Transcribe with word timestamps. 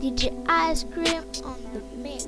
DJ 0.00 0.34
Ice 0.48 0.82
Cream 0.82 1.22
on 1.44 1.62
the 1.72 1.80
mix. 1.96 2.26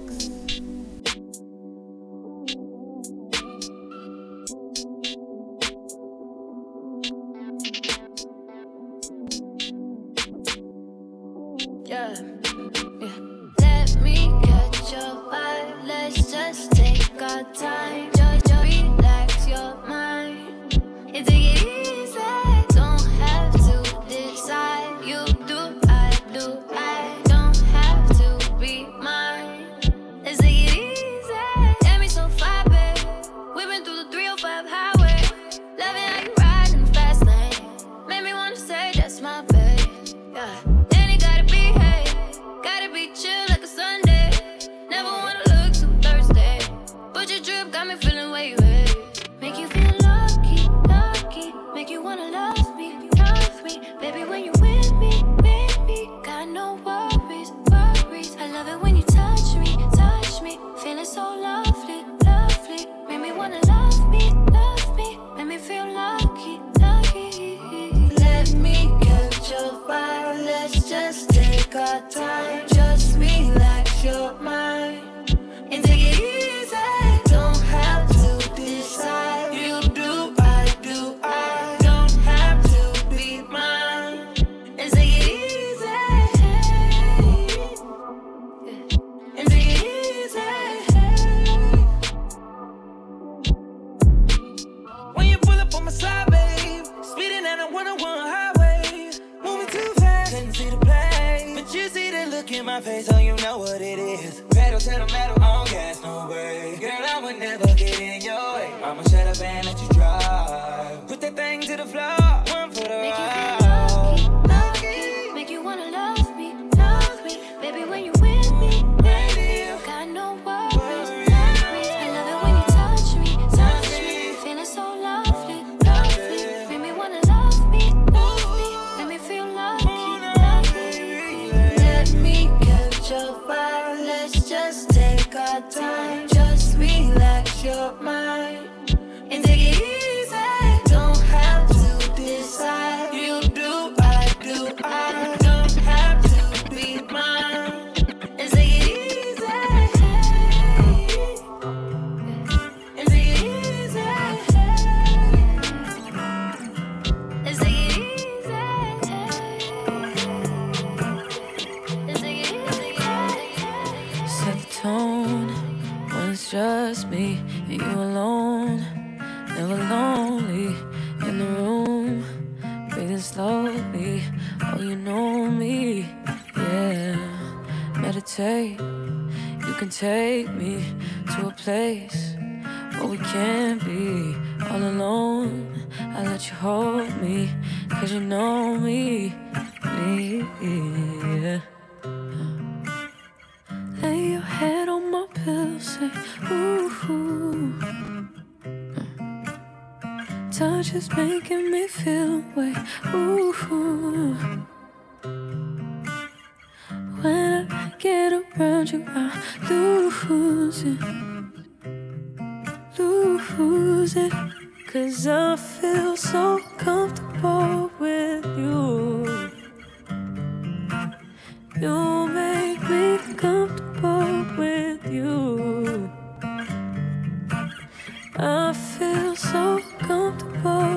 I 228.46 228.74
feel 228.74 229.34
so 229.34 229.80
comfortable. 230.00 230.93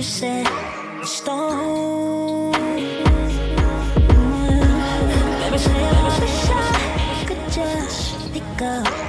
You 0.00 0.04
said 0.04 0.46
stone. 1.04 2.52
Baby, 5.40 5.58
say 5.58 5.84
I 5.84 6.18
wish 6.20 6.48
I 6.48 7.24
could 7.28 7.52
just 7.52 8.32
pick 8.32 8.62
up 8.62 8.99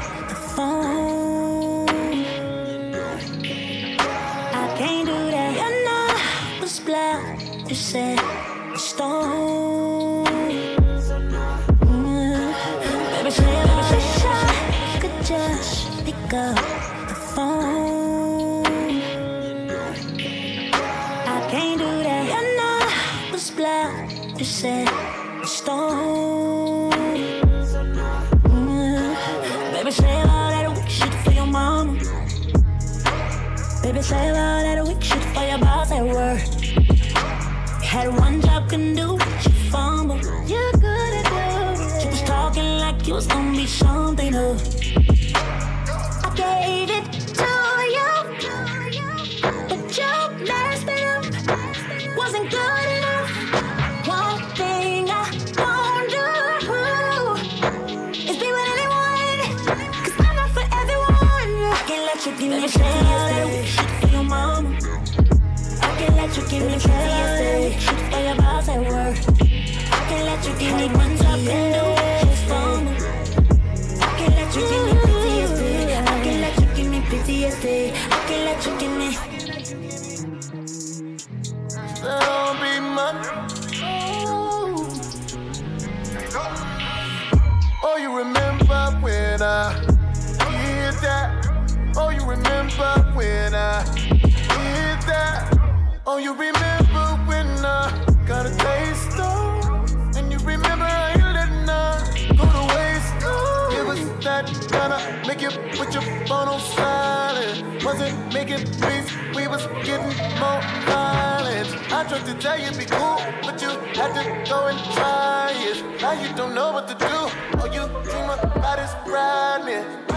Wasn't 107.92 108.34
making 108.34 108.64
peace, 108.80 109.12
we 109.36 109.50
was 109.50 109.68
getting 109.84 110.16
more 110.40 110.62
violent. 110.88 111.68
I 111.92 112.06
tried 112.08 112.26
to 112.26 112.34
tell 112.36 112.58
you 112.58 112.72
be 112.72 112.86
cool, 112.86 113.20
but 113.44 113.62
you 113.62 113.68
had 114.00 114.14
to 114.16 114.24
go 114.50 114.68
and 114.68 114.80
try 114.96 115.52
it. 115.52 116.02
Now 116.02 116.14
you 116.14 116.34
don't 116.34 116.56
know 116.56 116.72
what 116.72 116.88
to 116.88 116.96
do. 116.96 117.18
Oh, 117.60 117.66
you 117.66 117.84
dream 118.10 118.30
about 118.30 118.80
is 118.80 118.96
riding. 119.12 120.11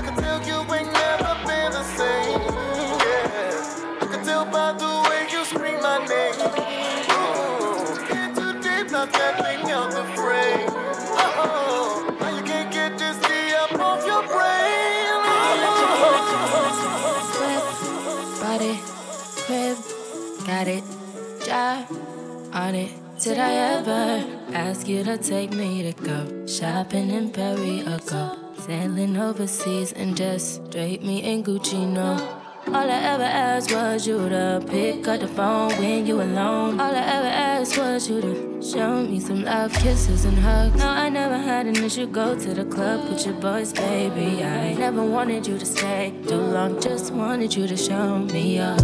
Ask 24.54 24.86
you 24.86 25.02
to 25.02 25.18
take 25.18 25.52
me 25.52 25.82
to 25.82 25.92
go 26.02 26.46
shopping 26.46 27.10
in 27.10 27.30
Paris 27.30 27.86
or 27.86 27.98
go 28.10 28.38
sailing 28.66 29.16
overseas 29.16 29.92
and 29.92 30.16
just 30.16 30.70
drape 30.70 31.02
me 31.02 31.22
in 31.22 31.42
Gucci? 31.42 31.86
No. 31.86 32.40
All 32.68 32.90
I 32.90 33.00
ever 33.12 33.24
asked 33.24 33.72
was 33.72 34.06
you 34.06 34.28
to 34.28 34.64
pick 34.66 35.06
up 35.06 35.20
the 35.20 35.28
phone 35.28 35.70
when 35.76 36.06
you 36.06 36.22
alone. 36.22 36.80
All 36.80 36.94
I 36.94 37.04
ever 37.16 37.26
asked 37.26 37.76
was 37.76 38.08
you 38.08 38.20
to 38.22 38.62
show 38.62 39.02
me 39.02 39.20
some 39.20 39.44
love, 39.44 39.72
kisses, 39.74 40.24
and 40.24 40.38
hugs. 40.38 40.78
No, 40.78 40.88
I 40.88 41.08
never 41.10 41.36
had 41.36 41.66
an 41.66 41.76
issue. 41.76 42.06
Go 42.06 42.38
to 42.38 42.54
the 42.54 42.64
club 42.64 43.10
with 43.10 43.26
your 43.26 43.34
boys, 43.34 43.72
baby. 43.72 44.42
I 44.42 44.72
never 44.74 45.04
wanted 45.04 45.46
you 45.46 45.58
to 45.58 45.66
stay 45.66 46.14
too 46.26 46.36
long, 46.36 46.80
just 46.80 47.12
wanted 47.12 47.54
you 47.54 47.66
to 47.66 47.76
show 47.76 48.18
me 48.18 48.58
up. 48.60 48.80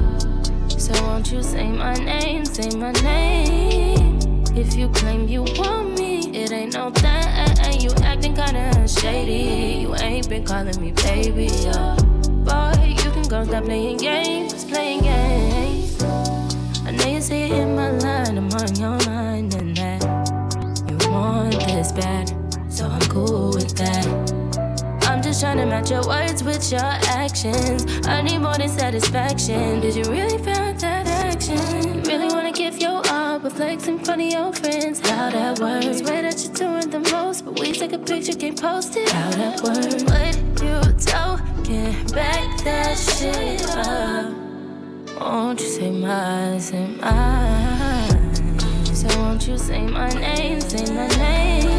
So 0.69 0.93
won't 1.05 1.33
you 1.33 1.43
say 1.43 1.71
my 1.71 1.95
name, 1.95 2.45
say 2.45 2.77
my 2.77 2.93
name? 2.93 4.20
If 4.55 4.75
you 4.75 4.89
claim 4.89 5.29
you 5.29 5.43
want 5.43 5.99
me, 5.99 6.19
it 6.35 6.53
ain't 6.53 6.75
no 6.75 6.91
thing. 6.91 7.81
You 7.81 7.91
acting 8.03 8.35
kinda 8.35 8.87
shady. 8.87 9.83
You 9.83 9.95
ain't 9.97 10.29
been 10.29 10.45
calling 10.45 10.79
me 10.81 10.93
baby. 10.93 11.49
Boy, 12.45 12.95
you 13.03 13.11
can 13.11 13.27
go 13.29 13.45
stop 13.45 13.65
playing 13.65 13.99
games, 13.99 14.65
playing 14.65 15.03
games. 15.03 16.03
I 16.85 16.91
know 16.91 17.07
you 17.07 17.21
see 17.21 17.43
it 17.45 17.53
in 17.53 17.77
my 17.77 17.91
line, 17.91 18.37
I'm 18.37 18.51
on 18.53 18.75
your 18.77 18.99
mind, 19.07 19.55
and 19.55 19.77
that 19.77 20.03
you 20.89 20.97
want 21.11 21.53
this 21.67 21.93
bad, 21.93 22.29
so 22.69 22.87
I'm 22.87 23.01
cool 23.09 23.53
with 23.55 23.77
that. 23.77 24.07
I'm 25.09 25.23
just 25.23 25.41
trying 25.41 25.59
to 25.59 25.67
match 25.67 25.91
your 25.91 26.07
words 26.07 26.43
with 26.43 26.71
your 26.71 26.81
actions. 26.81 27.87
I 28.07 28.21
need 28.23 28.39
more 28.39 28.57
than 28.57 28.69
satisfaction. 28.69 29.81
Did 29.81 29.95
you 29.97 30.05
really 30.05 30.39
feel 30.39 30.75
that 30.75 31.07
action? 31.07 31.95
You 31.95 32.01
really 32.03 32.29
wanna 32.35 32.53
give 32.53 32.79
your 32.79 33.00
up 33.31 33.45
with 33.45 33.53
flex 33.53 33.87
in 33.87 33.97
front 34.01 34.21
of 34.21 34.33
your 34.33 34.53
friends. 34.53 34.99
How 35.09 35.31
that 35.31 35.61
works? 35.61 35.99
Swear 35.99 36.23
that 36.23 36.43
you're 36.43 36.53
doing 36.53 36.91
the 36.91 36.99
most, 37.13 37.45
but 37.45 37.61
we 37.61 37.73
take 37.73 37.93
a 37.93 37.99
picture, 37.99 38.33
can't 38.33 38.61
post 38.61 38.97
it. 38.97 39.09
How 39.09 39.31
that 39.31 39.63
works? 39.63 40.03
What 40.11 40.37
you 40.37 40.83
do? 40.99 41.11
Get 41.63 42.13
back 42.13 42.65
that 42.65 42.99
shit 42.99 43.63
up. 43.77 44.33
Won't 45.21 45.61
you 45.61 45.69
say 45.69 45.91
my, 45.91 46.59
say 46.59 46.87
my? 47.01 48.09
So 48.93 49.07
won't 49.21 49.47
you 49.47 49.57
say 49.57 49.87
my 49.87 50.09
name, 50.09 50.61
say 50.61 50.93
my 50.93 51.07
name? 51.17 51.71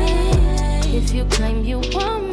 If 0.96 1.14
you 1.14 1.26
claim 1.26 1.66
you 1.66 1.80
want 1.94 2.31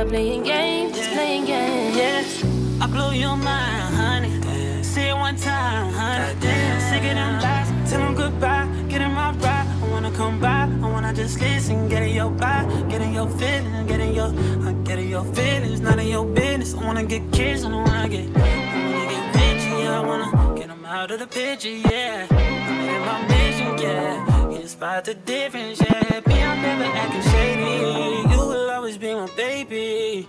Stop 0.00 0.12
playing 0.12 0.44
games, 0.44 0.96
playing 1.08 1.44
games. 1.44 1.94
Yes, 1.94 2.42
I 2.80 2.86
blew 2.86 3.12
your 3.12 3.36
mind, 3.36 3.94
honey. 3.94 4.82
Say 4.82 5.10
it 5.10 5.14
one 5.14 5.36
time, 5.36 5.92
honey. 5.92 6.40
Sick 6.88 7.04
of 7.04 7.16
them 7.20 7.38
lies, 7.42 7.90
tell 7.90 8.00
them 8.00 8.14
goodbye. 8.14 8.66
Get 8.88 9.02
in 9.02 9.12
my 9.12 9.32
ride. 9.32 9.66
I 9.82 9.88
wanna 9.90 10.10
come 10.12 10.40
by. 10.40 10.70
I 10.82 10.90
wanna 10.90 11.12
just 11.12 11.38
listen, 11.38 11.86
get 11.90 12.02
in 12.02 12.14
your 12.14 12.30
vibe, 12.30 12.88
get 12.88 13.02
in 13.02 13.12
your 13.12 13.28
feelings, 13.28 13.86
get 13.90 14.00
in 14.00 14.14
your, 14.14 14.32
uh, 14.66 14.72
get 14.84 14.98
in 14.98 15.10
your 15.10 15.24
feelings. 15.34 15.80
None 15.80 15.98
of 15.98 16.06
your 16.06 16.24
business. 16.24 16.72
I 16.72 16.82
wanna 16.82 17.04
get 17.04 17.30
kids. 17.30 17.66
I 17.66 17.68
don't 17.68 17.84
wanna 17.84 18.08
get, 18.08 18.24
I 18.34 18.40
wanna 18.40 19.06
get 19.12 19.34
bitchy. 19.34 19.86
I 19.86 20.00
wanna 20.00 20.66
them 20.66 20.84
out 20.86 21.10
of 21.10 21.18
the 21.18 21.26
picture, 21.26 21.68
yeah. 21.68 22.26
I'm 22.30 22.88
in 22.88 23.00
my 23.04 23.26
vision. 23.28 23.78
yeah. 23.78 24.50
You 24.50 24.66
spot 24.66 25.04
the 25.04 25.12
difference, 25.12 25.78
yeah. 25.78 26.20
Be 26.20 26.42
I'm 26.42 26.62
never 26.62 26.84
acting 26.84 27.22
shady. 27.32 28.32
You 28.34 28.69
always 28.90 28.98
be 28.98 29.14
my 29.14 29.36
baby. 29.36 30.28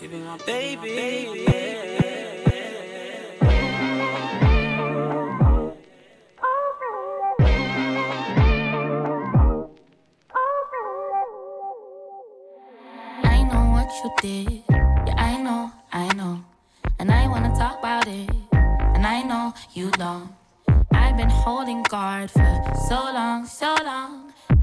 You 0.00 0.08
be 0.08 0.16
my 0.18 0.38
baby. 0.46 0.82
Be 0.82 1.26
my 1.26 1.46
baby. 1.46 1.92
You 14.04 14.12
did. 14.20 14.62
Yeah, 14.68 15.14
I 15.16 15.42
know, 15.42 15.72
I 15.92 16.12
know. 16.14 16.44
And 17.00 17.10
I 17.10 17.26
wanna 17.26 17.48
talk 17.56 17.78
about 17.78 18.06
it. 18.06 18.30
And 18.94 19.06
I 19.06 19.22
know 19.22 19.54
you 19.72 19.90
don't. 19.92 20.30
I've 20.92 21.16
been 21.16 21.30
holding 21.30 21.82
guard 21.82 22.30
for 22.30 22.62
so 22.88 22.94
long, 22.94 23.46
so 23.46 23.74
long. 23.84 24.25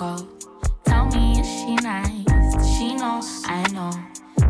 go. 0.00 0.16
Tell 0.84 1.04
me, 1.08 1.40
is 1.40 1.46
she 1.46 1.74
nice? 1.76 2.24
She 2.72 2.94
know, 2.94 3.20
I 3.44 3.60
know. 3.76 3.92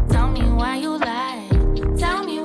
Tell 0.09 0.29
me 0.31 0.43
why 0.43 0.77
you 0.77 0.97
lie. 0.97 1.49
Tell 1.99 2.23
me 2.23 2.39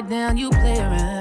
right 0.00 0.08
down, 0.08 0.36
you 0.36 0.50
play 0.50 0.78
around. 0.78 1.19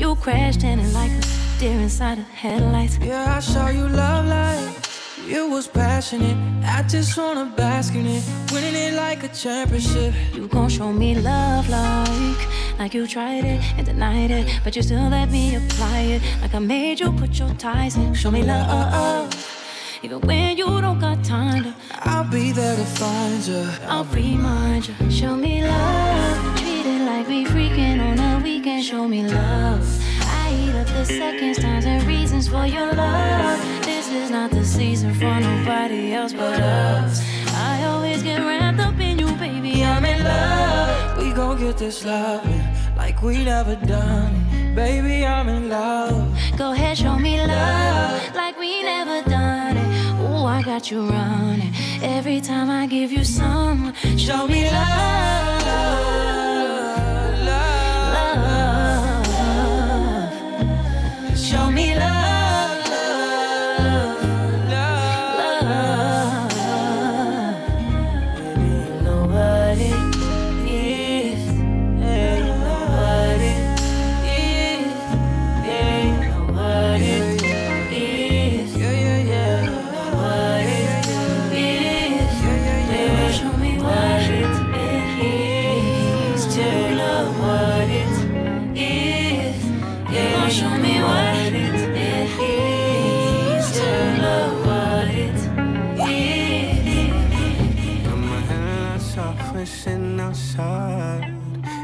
You 0.00 0.16
crashed 0.16 0.64
in 0.64 0.78
it 0.78 0.94
like 0.94 1.10
a 1.10 1.20
deer 1.58 1.78
inside 1.78 2.16
the 2.16 2.22
headlights. 2.22 2.96
Yeah, 3.02 3.36
I 3.36 3.40
saw 3.40 3.68
you 3.68 3.86
love 3.86 4.24
like 4.24 4.74
you 5.28 5.50
was 5.50 5.68
passionate. 5.68 6.38
I 6.64 6.82
just 6.88 7.18
wanna 7.18 7.52
bask 7.54 7.94
in 7.94 8.06
it, 8.06 8.24
winning 8.50 8.74
it 8.74 8.94
like 8.94 9.24
a 9.24 9.28
championship. 9.28 10.14
You 10.32 10.48
gon' 10.48 10.70
show 10.70 10.90
me 10.90 11.16
love 11.16 11.68
like 11.68 12.40
like 12.78 12.94
you 12.94 13.06
tried 13.06 13.44
it 13.44 13.60
and 13.76 13.84
denied 13.84 14.30
it, 14.30 14.60
but 14.64 14.74
you 14.74 14.80
still 14.82 15.06
let 15.10 15.30
me 15.30 15.56
apply 15.56 16.00
it. 16.14 16.22
Like 16.40 16.54
I 16.54 16.60
made 16.60 16.98
you 16.98 17.12
put 17.12 17.38
your 17.38 17.52
ties 17.56 17.96
in. 17.98 18.14
Show 18.14 18.30
me 18.30 18.42
love. 18.42 19.28
Even 20.02 20.22
when 20.22 20.56
you 20.56 20.80
don't 20.80 20.98
got 20.98 21.22
time 21.22 21.62
to, 21.64 21.74
I'll 22.08 22.24
be 22.24 22.52
there 22.52 22.74
to 22.74 22.86
find 22.86 23.46
you. 23.46 23.68
I'll 23.86 24.04
remind 24.04 24.88
you. 24.88 25.10
Show 25.10 25.36
me 25.36 25.62
love 25.62 26.69
like 27.10 27.26
we 27.26 27.44
freaking 27.44 27.98
on 28.08 28.18
a 28.18 28.42
weekend. 28.44 28.84
Show 28.84 29.08
me 29.08 29.20
love. 29.26 29.84
I 30.42 30.46
eat 30.60 30.74
up 30.80 30.86
the 30.98 31.04
seconds, 31.04 31.58
times, 31.58 31.84
and 31.84 32.02
reasons 32.04 32.46
for 32.48 32.66
your 32.66 32.92
love. 32.92 33.58
This 33.82 34.06
is 34.20 34.30
not 34.30 34.50
the 34.50 34.64
season 34.64 35.12
for 35.14 35.34
nobody 35.48 36.12
else 36.12 36.32
but 36.32 36.60
us. 36.60 37.12
I 37.72 37.84
always 37.90 38.22
get 38.22 38.38
wrapped 38.38 38.80
up 38.80 38.98
in 39.00 39.18
you, 39.18 39.30
baby. 39.44 39.84
I'm 39.84 40.04
in 40.04 40.22
love. 40.22 41.18
We 41.18 41.32
gon' 41.32 41.58
get 41.58 41.76
this 41.78 42.04
love 42.04 42.46
like 42.96 43.22
we 43.22 43.44
never 43.44 43.74
done 43.76 44.32
it. 44.52 44.74
Baby, 44.74 45.26
I'm 45.26 45.48
in 45.48 45.68
love. 45.68 46.28
Go 46.56 46.72
ahead, 46.72 46.96
show 46.96 47.18
me 47.18 47.34
love 47.44 48.34
like 48.34 48.56
we 48.56 48.82
never 48.82 49.18
done 49.28 49.76
it. 49.84 49.88
Ooh, 50.22 50.44
I 50.56 50.62
got 50.62 50.90
you 50.90 51.00
running. 51.08 51.72
Every 52.02 52.40
time 52.40 52.68
I 52.70 52.86
give 52.86 53.10
you 53.10 53.24
some, 53.24 53.92
show 54.16 54.46
me 54.46 54.70
love. 54.70 55.50
me 61.80 61.94
love. 61.94 62.19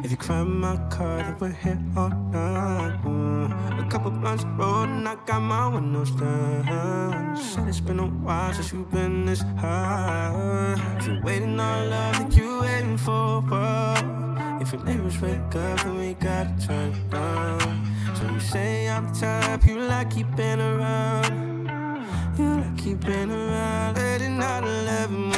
Tryna 0.06 0.18
crime 0.18 0.46
in 0.46 0.60
my 0.60 0.76
car 0.88 1.18
that 1.18 1.40
we're 1.40 1.50
here 1.50 1.78
all 1.96 2.08
night. 2.08 2.98
Mm. 3.04 3.86
A 3.86 3.90
couple 3.90 4.10
blunts 4.10 4.44
rolled 4.44 4.88
and 4.88 5.08
I 5.08 5.16
got 5.26 5.40
my 5.40 5.68
windows 5.68 6.10
down. 6.12 7.36
Said 7.36 7.68
it's 7.68 7.80
been 7.80 7.98
a 7.98 8.06
while 8.06 8.52
since 8.52 8.72
you've 8.72 8.90
been 8.90 9.26
this 9.26 9.42
high. 9.58 10.74
If 10.98 11.06
you're 11.06 11.22
waiting 11.22 11.58
on 11.60 11.90
love, 11.90 12.16
think 12.16 12.36
you 12.36 12.60
waiting 12.60 12.98
for 12.98 13.40
what? 13.42 14.04
If 14.60 14.72
your 14.72 14.84
neighbors 14.84 15.20
wake 15.20 15.54
up, 15.54 15.82
then 15.82 15.98
we 15.98 16.14
gotta 16.14 16.54
turn 16.66 16.92
down. 17.10 17.94
So 18.14 18.30
you 18.30 18.40
say 18.40 18.88
I'm 18.88 19.12
the 19.12 19.20
type 19.20 19.66
you 19.66 19.78
like 19.80 20.10
keeping 20.10 20.60
around. 20.60 21.68
You 22.38 22.56
like 22.56 22.78
keeping 22.78 23.30
around. 23.30 23.96
Late 23.96 24.22
at 24.22 24.30
night, 24.30 24.64
11, 24.64 25.35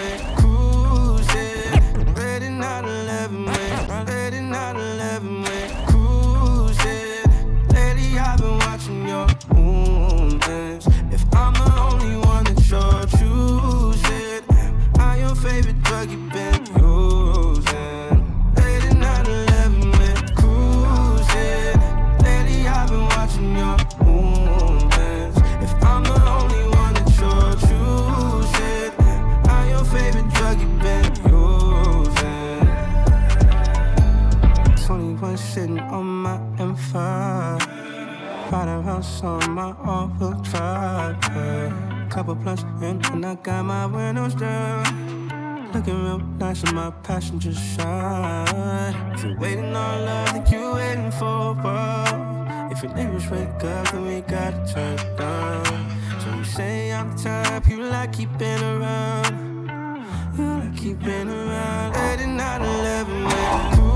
I'm 11.38 11.54
the 11.54 11.70
only 11.88 12.16
one 12.26 12.44
that 12.44 12.60
you're 12.68 13.06
choosing, 13.18 14.42
your 15.18 15.34
favorite 15.36 15.80
drug 15.82 16.10
you've 16.10 16.32
been 16.32 16.62
using? 16.76 18.16
Late 18.56 18.84
at 18.84 18.96
night, 18.96 19.28
11, 19.28 19.90
we're 19.98 20.22
cruising. 20.38 21.78
Lately, 22.24 22.60
I've 22.66 22.88
been 22.90 23.06
watching 23.14 23.56
your 23.56 23.78
movements. 24.04 25.38
If 25.64 25.72
I'm 25.84 26.02
the 26.04 26.18
only 26.38 26.64
one 26.82 26.92
that 26.98 27.08
you're 27.18 27.56
choosing, 27.68 28.92
your 29.72 29.84
favorite 29.94 30.30
drug 30.34 30.56
you've 30.60 30.80
been 30.86 31.12
using? 31.30 32.66
21 34.86 35.36
sitting 35.36 35.78
on 35.78 36.06
my 36.06 36.36
M5. 36.58 37.67
Ride 38.50 38.68
around 38.68 39.04
on 39.22 39.50
my 39.50 39.74
all-wheel 39.84 40.40
drive. 40.40 41.20
Couple 42.08 42.34
blunts 42.34 42.62
in 42.80 43.04
and 43.12 43.26
I 43.26 43.34
got 43.34 43.62
my 43.66 43.84
windows 43.84 44.34
down. 44.34 45.70
Looking 45.74 46.02
real 46.02 46.18
nice 46.18 46.62
in 46.64 46.74
my 46.74 46.90
passenger 47.02 47.52
side. 47.52 48.94
If 49.12 49.22
you're 49.22 49.38
waiting 49.38 49.76
on 49.76 50.04
love, 50.06 50.28
think 50.30 50.50
you 50.50 50.72
waiting 50.72 51.10
for 51.10 51.52
what? 51.56 52.72
If 52.72 52.82
your 52.82 52.94
neighbors 52.94 53.28
wake 53.30 53.62
up, 53.64 53.92
then 53.92 54.06
we 54.06 54.22
gotta 54.22 54.64
turn 54.72 54.96
down. 55.18 55.98
So 56.20 56.34
you 56.34 56.44
say 56.44 56.90
I'm 56.90 57.14
the 57.14 57.22
type 57.24 57.68
you 57.68 57.82
like 57.82 58.14
keeping 58.14 58.62
around. 58.62 59.68
You 60.38 60.44
like 60.44 60.74
keeping 60.74 61.28
around. 61.28 61.92
Late 61.92 62.20
at 62.20 62.28
night, 62.28 62.62
11, 62.62 63.24
we're 63.24 63.87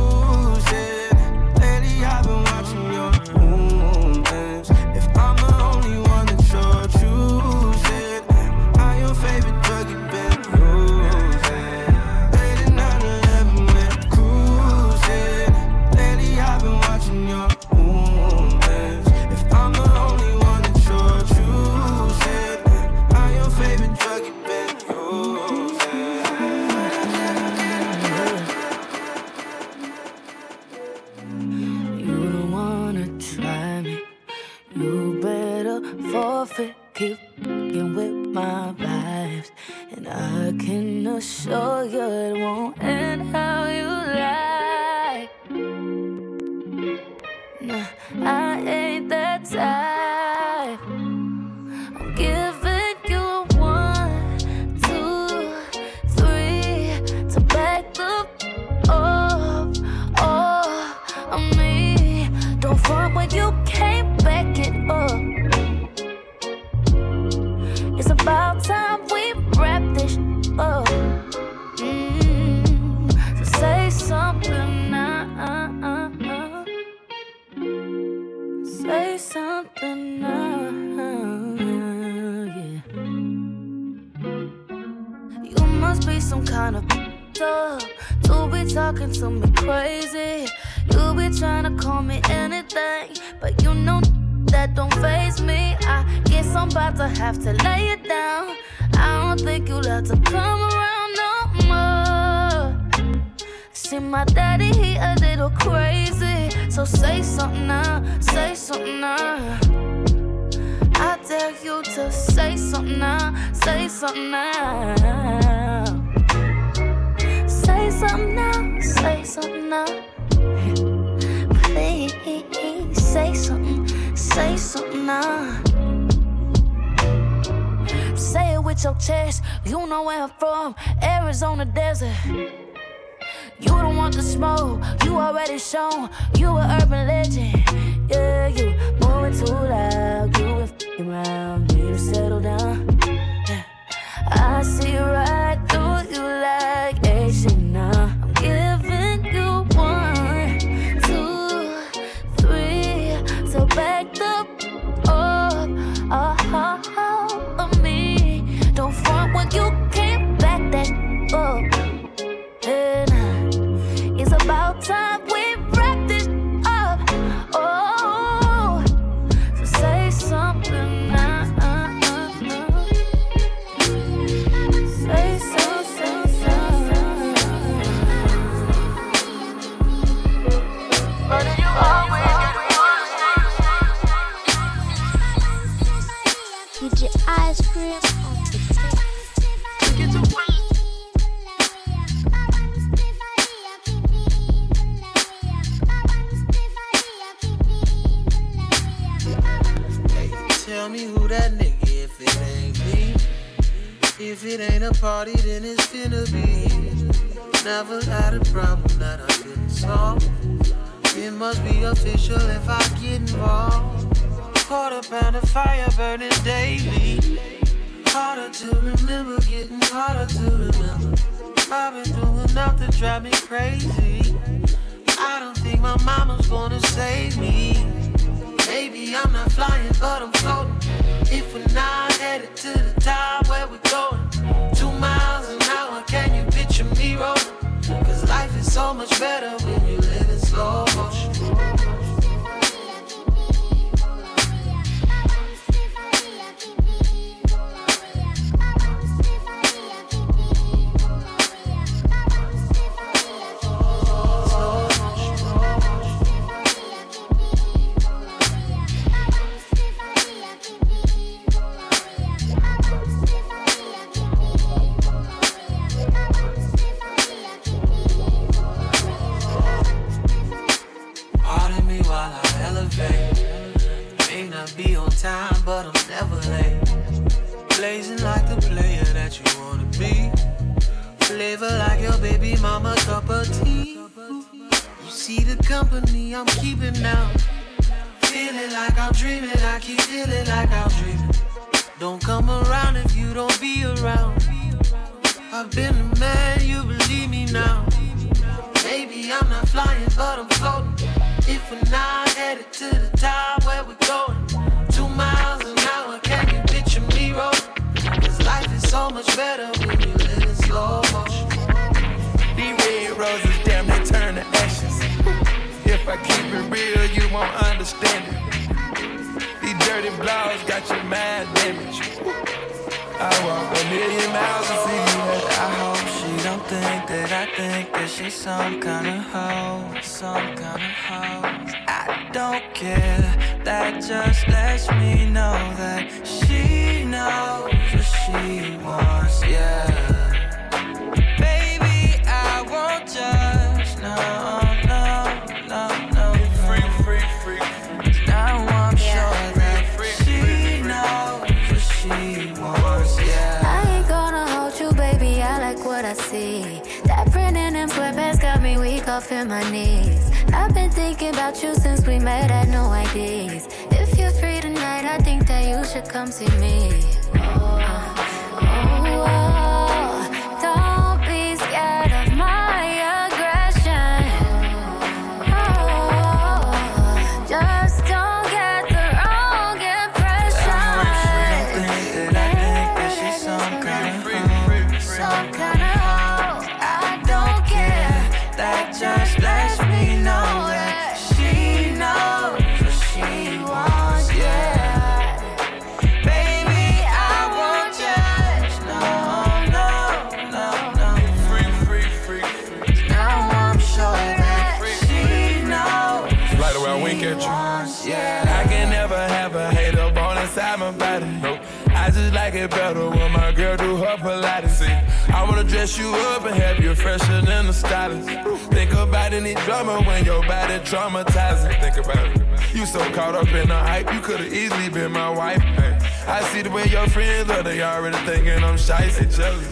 dress 415.82 415.98
you 415.98 416.14
up 416.14 416.44
and 416.44 416.54
have 416.54 416.78
you 416.78 416.94
fresher 416.94 417.40
than 417.40 417.66
the 417.66 417.72
stylist. 417.72 418.28
Think 418.70 418.92
about 418.92 419.32
any 419.32 419.54
drama 419.66 420.00
when 420.02 420.24
your 420.24 420.40
body 420.46 420.74
traumatizing. 420.84 421.74
Think 421.80 421.96
about 422.04 422.24
it. 422.28 422.72
You 422.72 422.86
so 422.86 423.00
caught 423.10 423.34
up 423.34 423.48
in 423.48 423.66
the 423.66 423.74
hype, 423.74 424.12
you 424.14 424.20
could've 424.20 424.52
easily 424.52 424.88
been 424.90 425.10
my 425.10 425.28
wife. 425.28 425.60
Hey. 425.60 425.98
I 426.28 426.40
see 426.50 426.62
the 426.62 426.70
way 426.70 426.86
your 426.86 427.08
friends 427.08 427.50
are, 427.50 427.64
they 427.64 427.82
already 427.82 428.16
thinking 428.18 428.62
I'm 428.62 428.78
shy. 428.78 429.08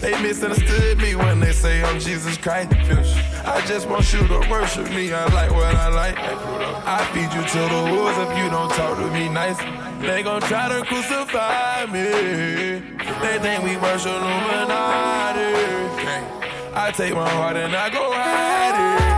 They, 0.01 0.21
misunderstood 0.21 0.97
me 0.97 1.15
when 1.15 1.39
they 1.39 1.53
say 1.53 1.81
I'm 1.81 1.97
Jesus 1.97 2.35
Christ. 2.35 2.73
I 3.45 3.65
just 3.65 3.87
want 3.87 4.11
you 4.11 4.27
to 4.27 4.39
worship 4.51 4.89
me, 4.89 5.13
I 5.13 5.23
like 5.33 5.51
what 5.51 5.73
I 5.75 5.87
like. 5.87 6.17
I 6.19 6.99
feed 7.13 7.31
you 7.31 7.43
to 7.55 7.61
the 7.73 7.81
wolves 7.89 8.17
if 8.17 8.37
you 8.37 8.49
don't 8.49 8.71
talk 8.71 8.97
to 8.97 9.07
me 9.11 9.29
nice. 9.29 9.59
They 10.01 10.23
gon' 10.23 10.41
try 10.41 10.67
to 10.67 10.83
crucify 10.83 11.85
me. 11.85 12.03
They 13.21 13.39
think 13.39 13.63
we 13.63 13.77
worship 13.77 14.11
Illuminati. 14.11 15.70
I 16.73 16.91
take 16.91 17.13
my 17.13 17.29
heart 17.29 17.57
and 17.57 17.75
I 17.75 17.89
go 17.89 18.13
at 18.13 19.07
it. 19.07 19.10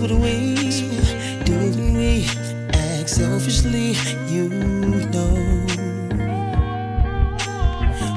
What 0.00 0.12
we 0.12 0.54
do 1.44 1.70
than 1.72 1.94
we 1.94 2.24
act 2.72 3.10
selfishly? 3.10 3.96
You 4.28 4.48
know, 4.48 5.34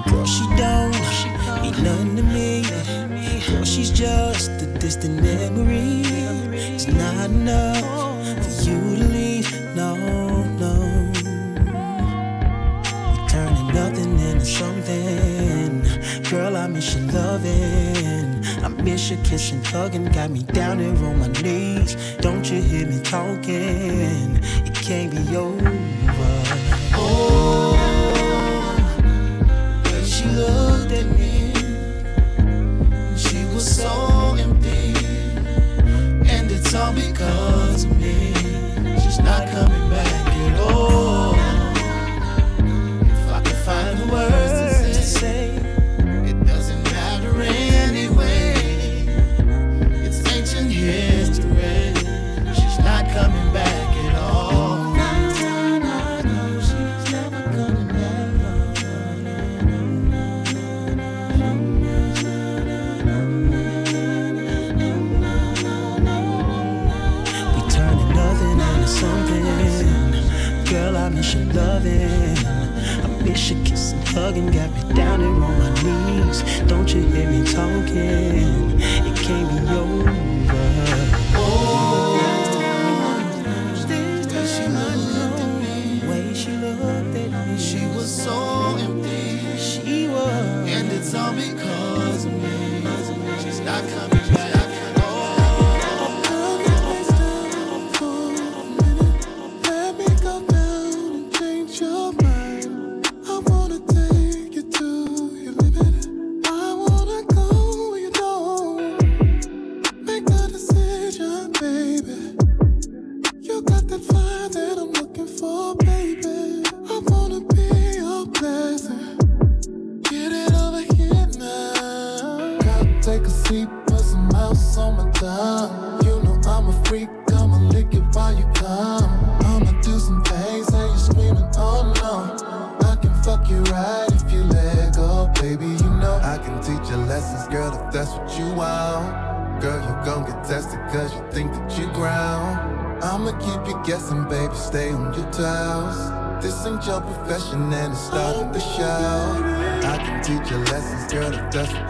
girl, 0.05 0.25
she 0.25 0.45
don't 0.57 0.93
mean 1.63 1.83
nothing 1.83 2.15
to 2.17 2.21
me. 2.21 2.61
Girl, 3.47 3.63
she's 3.63 3.89
just 3.89 4.51
a 4.61 4.67
distant 4.77 5.23
memory. 5.23 6.03
It's 6.53 6.85
not 6.85 7.31
enough 7.31 7.81
for 8.43 8.69
you 8.69 8.97
to 8.97 9.03
leave. 9.07 9.49
No, 9.75 9.95
no, 10.61 10.75
You're 13.15 13.27
turning 13.27 13.67
nothing 13.73 14.19
into 14.19 14.45
something. 14.45 15.81
Girl, 16.29 16.55
I 16.57 16.67
miss 16.67 16.93
your 16.95 17.11
loving. 17.11 18.45
I 18.63 18.67
miss 18.67 19.09
your 19.09 19.19
kissing, 19.23 19.63
hugging, 19.63 20.05
got 20.11 20.29
me 20.29 20.40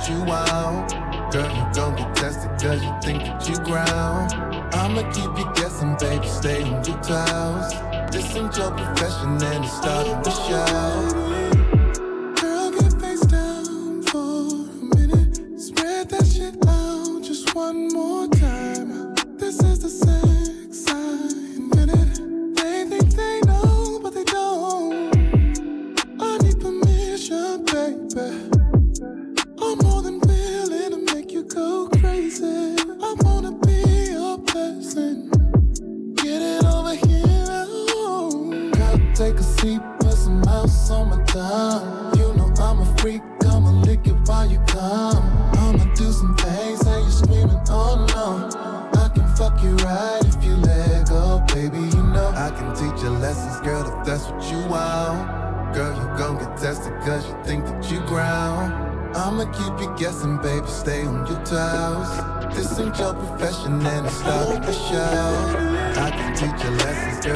what 0.01 0.09
you 0.09 0.23
want. 0.23 0.91
Girl, 1.31 1.55
you 1.55 1.73
gon' 1.73 1.95
get 1.95 2.15
tested 2.15 2.49
cause 2.59 2.83
you 2.83 2.93
think 3.01 3.23
that 3.23 3.47
you 3.47 3.55
ground. 3.63 4.33
I'ma 4.73 5.09
keep 5.11 5.37
you 5.37 5.51
guessing, 5.53 5.95
baby, 5.99 6.27
stay 6.27 6.63
on 6.63 6.83
your 6.83 6.97
toes. 7.01 7.73
This 8.11 8.35
ain't 8.35 8.55
your 8.57 8.71
profession 8.71 9.41
and 9.43 9.65
it's 9.65 9.77
starting 9.77 10.21
to 10.23 10.31
show. 10.31 11.50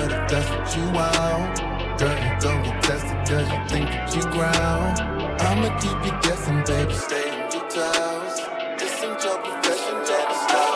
Girl, 0.08 0.24
if 0.24 0.30
that's 0.30 0.50
what 0.50 0.78
you 0.78 0.92
want. 0.92 1.60
Girl, 2.00 2.18
you 2.24 2.32
gon' 2.42 2.64
get 2.64 2.84
tested 2.84 3.18
cause 3.28 3.48
you 3.52 3.60
think 3.70 3.90
that 3.90 4.16
you 4.16 4.22
ground. 4.32 5.00
I'ma 5.42 5.70
keep 5.80 5.98
you 6.06 6.14
guessing, 6.22 6.64
baby, 6.66 6.94
stay 6.94 7.30
on 7.32 7.52
your 7.52 7.66
toes. 7.70 8.36
This 8.80 9.04
ain't 9.04 9.24
your 9.24 9.38
profession 9.40 9.96
to 10.10 10.18
show. 10.50 10.76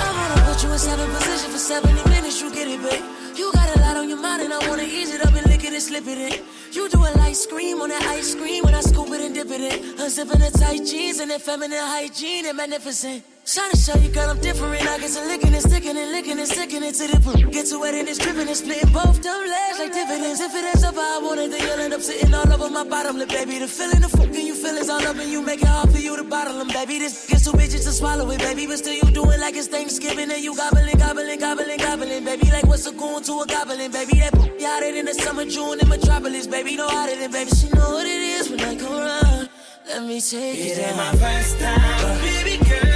I 0.00 0.08
wanna 0.18 0.38
put 0.46 0.62
you 0.62 0.72
in 0.72 0.78
seven 0.78 1.10
position 1.10 1.50
for 1.50 1.58
70 1.58 2.08
minutes, 2.08 2.40
you 2.40 2.52
get 2.52 2.68
it, 2.68 2.82
babe. 2.82 3.04
You 3.36 3.52
got 3.52 3.76
a 3.76 3.80
lot 3.80 3.96
on 3.96 4.08
your 4.08 4.20
mind 4.20 4.42
and 4.42 4.52
I 4.52 4.58
wanna 4.68 4.84
ease 4.84 5.12
it 5.14 5.24
up 5.24 5.34
and 5.34 5.46
lick 5.46 5.64
it 5.64 5.72
and 5.72 5.82
slip 5.82 6.06
it 6.06 6.18
in. 6.18 6.47
Do 6.90 6.98
a 7.00 7.12
light 7.18 7.36
scream 7.36 7.80
on 7.82 7.90
that 7.90 8.02
ice 8.04 8.34
cream 8.34 8.64
when 8.64 8.74
I 8.74 8.80
scoop 8.80 9.08
it 9.10 9.20
and 9.20 9.34
dip 9.34 9.50
it 9.50 9.60
in. 9.60 9.96
Unzipping 9.98 10.40
the 10.40 10.58
tight 10.58 10.86
jeans 10.86 11.20
and 11.20 11.30
that 11.30 11.42
feminine 11.42 11.78
hygiene 11.78 12.46
and 12.46 12.56
magnificent. 12.56 13.22
Trying 13.44 13.70
to 13.70 13.76
show 13.76 13.96
you, 13.98 14.08
girl, 14.10 14.30
I'm 14.30 14.40
different. 14.40 14.82
I 14.88 14.98
get 14.98 15.10
to 15.12 15.24
licking 15.26 15.54
and 15.54 15.62
sticking 15.62 15.96
and 15.96 16.12
licking 16.12 16.38
and 16.38 16.48
sticking 16.48 16.82
it 16.82 16.94
to 16.96 17.06
the 17.08 17.20
poop. 17.20 17.52
Get 17.52 17.66
to 17.66 17.78
wet 17.78 17.94
and 17.94 18.08
it's 18.08 18.18
dripping 18.18 18.48
and 18.48 18.56
splitting 18.56 18.92
both 18.92 19.22
them 19.22 19.40
legs 19.46 19.78
like 19.78 19.92
dividends. 19.92 20.40
If 20.40 20.54
it 20.54 20.64
ends 20.64 20.84
up 20.84 20.94
how 20.94 21.20
I 21.20 21.22
want 21.22 21.40
it, 21.40 21.50
then 21.50 21.60
you'll 21.60 21.80
end 21.80 21.94
up 21.94 22.00
sitting 22.00 22.32
all 22.32 22.50
over 22.52 22.70
my 22.70 22.84
bottom 22.84 23.18
lip, 23.18 23.28
baby. 23.28 23.58
The 23.58 23.68
feeling, 23.68 24.00
the 24.00 24.08
fucking 24.08 24.46
feelings 24.68 24.88
all 24.90 25.02
up 25.06 25.16
and 25.16 25.30
you 25.30 25.40
make 25.42 25.62
it 25.62 25.68
hard 25.68 25.90
for 25.90 25.98
you 25.98 26.16
to 26.16 26.24
bottle 26.24 26.58
them, 26.58 26.68
baby. 26.68 26.98
This 26.98 27.26
gets 27.26 27.44
too 27.44 27.52
bitches 27.52 27.84
to 27.84 27.92
swallow 27.92 28.30
it, 28.30 28.38
baby. 28.38 28.66
But 28.66 28.78
still 28.78 28.94
you 28.94 29.08
do 29.18 29.24
it 29.30 29.40
like 29.40 29.56
it's 29.56 29.68
Thanksgiving 29.68 30.30
and 30.30 30.42
you 30.42 30.54
gobbling, 30.54 30.98
gobbling, 30.98 31.40
gobbling, 31.40 31.78
gobbling, 31.78 32.24
baby. 32.24 32.50
Like 32.50 32.66
what's 32.66 32.86
a 32.86 32.92
goon 32.92 33.22
to 33.24 33.40
a 33.40 33.46
goblin, 33.46 33.90
baby. 33.90 34.18
That 34.20 34.32
poop 34.32 34.60
hotter 34.60 34.94
in 35.00 35.04
the 35.06 35.14
summer, 35.14 35.44
June 35.44 35.80
in 35.80 35.88
Metropolis, 35.88 36.46
baby. 36.46 36.76
No 36.76 36.88
hotter 36.88 37.16
than, 37.16 37.32
baby. 37.32 37.50
She 37.50 37.68
know 37.70 37.90
what 37.90 38.06
it 38.06 38.22
is 38.36 38.50
when 38.50 38.60
I 38.60 38.76
come 38.76 38.94
around. 38.94 39.48
Let 39.88 40.02
me 40.02 40.20
take 40.20 40.58
It 40.58 40.78
it 40.78 40.86
ain't 40.86 40.96
my 40.96 41.12
first 41.16 41.58
time, 41.58 42.20
baby 42.20 42.62
girl, 42.68 42.87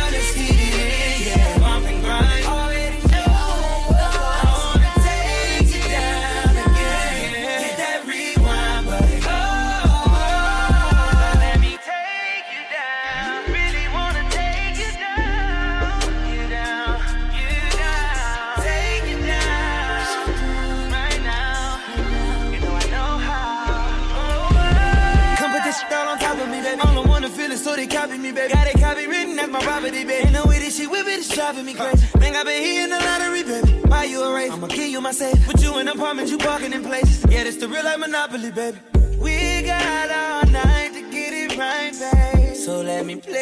my 29.52 29.60
property, 29.60 30.04
baby. 30.04 30.26
And 30.26 30.34
the 30.34 30.42
way 30.48 30.58
that 30.58 30.72
she 30.72 30.86
whip 30.86 31.06
it 31.06 31.18
is 31.20 31.28
driving 31.28 31.66
me 31.66 31.74
crazy. 31.74 32.06
Think 32.18 32.34
I 32.36 32.42
been 32.42 32.62
hitting 32.62 32.90
the 32.90 32.98
lottery, 32.98 33.42
baby. 33.42 33.70
Why 33.86 34.04
you 34.04 34.22
a 34.22 34.32
race? 34.34 34.50
I'ma 34.50 34.66
kill 34.68 34.88
you 34.88 35.00
my 35.00 35.12
safe. 35.12 35.44
Put 35.46 35.60
you 35.62 35.78
in 35.78 35.88
apartments, 35.88 36.30
you 36.32 36.38
parking 36.38 36.72
in 36.72 36.82
places. 36.82 37.24
Yeah, 37.28 37.44
this 37.44 37.56
the 37.56 37.68
real 37.68 37.84
life 37.84 37.98
monopoly, 37.98 38.50
baby. 38.50 38.78
We 39.18 39.62
got 39.62 40.10
all 40.10 40.46
night 40.50 40.92
to 40.94 41.02
get 41.10 41.32
it 41.32 41.56
right, 41.56 41.92
babe. 41.92 42.56
So 42.56 42.80
let 42.80 43.04
me 43.06 43.16
play. 43.16 43.38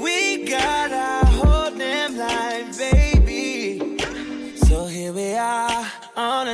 We 0.00 0.44
got 0.46 0.92
our 0.92 1.24
whole 1.26 1.70
damn 1.76 2.16
life, 2.16 2.78
baby. 2.78 3.98
So 4.66 4.86
here 4.86 5.12
we 5.12 5.34
are, 5.34 5.86
on 6.16 6.48
and 6.48 6.51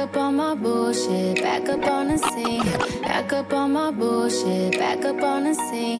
up 0.00 0.16
on 0.16 0.34
my 0.34 0.54
bullshit, 0.54 1.42
back 1.42 1.68
up 1.68 1.84
on 1.84 2.08
the 2.08 2.16
scene. 2.16 3.02
Back 3.02 3.32
up 3.34 3.52
on 3.52 3.72
my 3.72 3.90
bullshit, 3.90 4.78
back 4.78 5.04
up 5.04 5.22
on 5.22 5.44
the 5.44 5.54
scene. 5.54 5.98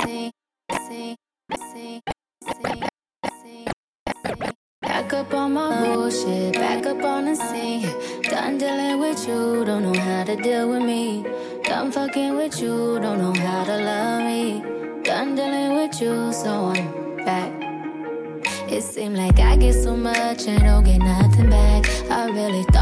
Scene, 0.00 0.30
scene, 0.86 1.16
scene, 1.72 2.00
scene, 2.44 2.84
scene. 3.40 3.68
Back 4.82 5.12
up 5.14 5.32
on 5.32 5.54
my 5.54 5.94
bullshit, 5.94 6.52
back 6.54 6.84
up 6.84 7.02
on 7.02 7.24
the 7.24 7.36
scene. 7.36 7.88
Done 8.24 8.58
dealing 8.58 9.00
with 9.00 9.26
you, 9.26 9.64
don't 9.64 9.82
know 9.82 9.98
how 9.98 10.24
to 10.24 10.36
deal 10.36 10.68
with 10.68 10.82
me. 10.82 11.24
Done 11.64 11.90
fucking 11.90 12.36
with 12.36 12.60
you, 12.60 12.98
don't 13.00 13.18
know 13.18 13.32
how 13.32 13.64
to 13.64 13.76
love 13.78 14.24
me. 14.26 14.62
Done 15.02 15.34
dealing 15.34 15.74
with 15.76 15.98
you, 16.02 16.32
so 16.34 16.72
I'm 16.74 17.16
back. 17.24 17.68
It 18.70 18.82
seemed 18.82 19.16
like 19.16 19.40
I 19.40 19.56
get 19.56 19.72
so 19.72 19.96
much 19.96 20.46
and 20.46 20.60
don't 20.60 20.84
get 20.84 20.98
nothing 20.98 21.48
back. 21.48 21.88
I 22.10 22.26
really 22.28 22.64
thought 22.64 22.77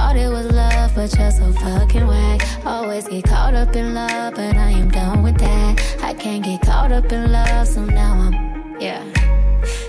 but 1.09 1.19
you're 1.21 1.31
so 1.31 1.53
fucking 1.53 2.07
whack. 2.07 2.67
Always 2.67 3.07
get 3.07 3.25
caught 3.25 3.55
up 3.55 3.77
in 3.77 3.95
love, 3.95 4.35
but 4.35 4.57
I 4.57 4.71
am 4.71 4.91
done 4.91 5.23
with 5.23 5.39
that. 5.39 5.99
I 6.03 6.15
can't 6.15 6.45
get 6.45 6.63
caught 6.63 6.91
up 6.91 7.13
in 7.13 7.31
love, 7.31 7.69
so 7.69 7.85
now 7.85 8.15
I'm, 8.15 8.81
yeah. 8.81 9.05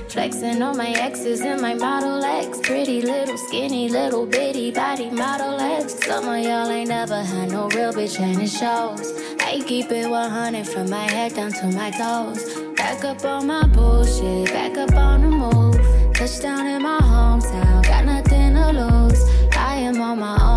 Flexing 0.10 0.62
on 0.62 0.78
my 0.78 0.90
exes 0.90 1.42
and 1.42 1.60
my 1.60 1.74
Model 1.74 2.24
X. 2.24 2.60
Pretty 2.62 3.02
little, 3.02 3.38
skinny, 3.38 3.90
little 3.90 4.26
bitty 4.26 4.72
body 4.72 5.10
Model 5.10 5.60
X. 5.60 5.96
Some 6.06 6.28
of 6.28 6.44
y'all 6.44 6.70
ain't 6.70 6.90
never 6.90 7.24
had 7.24 7.50
no 7.50 7.68
real 7.70 7.94
bitch 7.94 8.20
and 8.20 8.40
it 8.40 8.50
shows. 8.50 9.12
I 9.40 9.60
keep 9.66 9.92
it 9.92 10.10
100 10.10 10.68
from 10.68 10.90
my 10.90 11.10
head 11.10 11.34
down 11.34 11.52
to 11.52 11.68
my 11.68 11.90
toes. 11.92 12.44
Back 12.76 13.04
up 13.04 13.26
on 13.26 13.48
my 13.48 13.66
bullshit, 13.66 14.52
back 14.54 14.78
up 14.78 14.94
on 14.94 15.22
the 15.22 15.30
move. 15.30 16.14
Touchdown 16.14 16.68
in 16.68 16.82
my 16.84 17.00
hometown, 17.00 17.84
got 17.84 18.06
nothing 18.06 18.54
to 18.54 18.72
lose. 18.72 19.22
I 19.56 19.78
am 19.78 20.02
on 20.02 20.20
my 20.20 20.38
own 20.42 20.57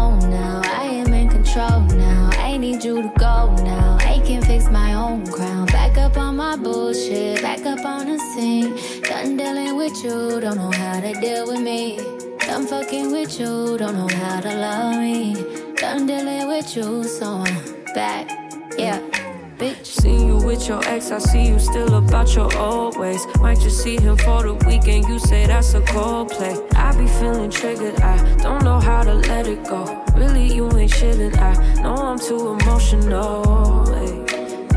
need 2.81 2.87
you 2.87 3.03
to 3.03 3.13
go 3.19 3.55
now, 3.63 3.99
I 4.01 4.21
can 4.25 4.43
fix 4.43 4.71
my 4.71 4.95
own 4.95 5.27
crown. 5.27 5.67
Back 5.67 5.99
up 5.99 6.17
on 6.17 6.37
my 6.37 6.57
bullshit, 6.57 7.43
back 7.43 7.65
up 7.67 7.85
on 7.85 8.07
the 8.07 8.19
scene. 8.19 8.75
Done 9.03 9.37
dealing 9.37 9.77
with 9.77 10.03
you, 10.03 10.41
don't 10.41 10.57
know 10.57 10.71
how 10.71 11.01
to 11.01 11.13
deal 11.21 11.47
with 11.47 11.61
me. 11.61 11.99
Done 12.39 12.67
fucking 12.67 13.13
with 13.13 13.39
you, 13.39 13.77
don't 13.79 13.95
know 13.95 14.09
how 14.17 14.41
to 14.41 14.55
love 14.55 14.97
me. 14.97 15.35
Done 15.77 16.07
dealing 16.07 16.49
with 16.49 16.77
you, 16.77 17.05
so 17.05 17.45
I'm 17.45 17.85
back, 17.95 18.31
yeah. 18.79 19.30
Bitch. 19.61 19.85
Seen 19.85 20.27
you 20.27 20.37
with 20.39 20.67
your 20.69 20.83
ex, 20.87 21.11
I 21.11 21.19
see 21.19 21.47
you 21.47 21.59
still 21.59 21.97
about 21.97 22.35
your 22.35 22.51
old 22.57 22.97
ways. 22.97 23.27
Might 23.41 23.61
just 23.61 23.83
see 23.83 24.01
him 24.01 24.17
for 24.17 24.43
the 24.43 24.55
weekend, 24.67 25.07
you 25.07 25.19
say 25.19 25.45
that's 25.47 25.75
a 25.75 25.83
cold 25.83 26.31
play. 26.31 26.57
I 26.77 26.97
be 26.97 27.07
feeling 27.07 27.51
triggered, 27.51 28.01
I 28.01 28.37
don't 28.37 28.65
know 28.65 28.81
how 28.81 29.03
to 29.03 29.13
let 29.13 29.47
it 29.47 29.63
go. 29.65 29.85
Really, 30.17 30.47
you 30.51 30.65
ain't 30.79 30.91
chillin', 30.91 31.37
I 31.37 31.83
know 31.83 31.95
I'm 31.95 32.19
too 32.19 32.57
emotional. 32.57 33.85
Hey, 33.95 34.25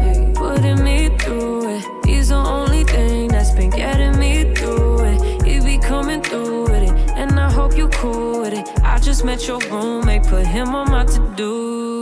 hey. 0.03 0.33
Putting 0.35 0.83
me 0.83 1.17
through 1.17 1.77
it, 1.77 2.05
he's 2.05 2.27
the 2.27 2.35
only 2.35 2.83
thing 2.83 3.29
that's 3.29 3.51
been 3.51 3.69
getting 3.69 4.19
me 4.19 4.53
through 4.53 5.05
it. 5.05 5.43
He 5.47 5.61
be 5.61 5.77
coming 5.77 6.21
through 6.21 6.63
with 6.63 6.83
it, 6.89 7.09
and 7.15 7.39
I 7.39 7.49
hope 7.49 7.77
you 7.77 7.87
cool 7.87 8.41
with 8.41 8.51
it. 8.51 8.67
I 8.83 8.99
just 8.99 9.23
met 9.23 9.47
your 9.47 9.59
roommate, 9.71 10.23
put 10.23 10.45
him 10.45 10.75
on 10.75 10.91
my 10.91 11.05
to 11.05 11.33
do. 11.37 11.92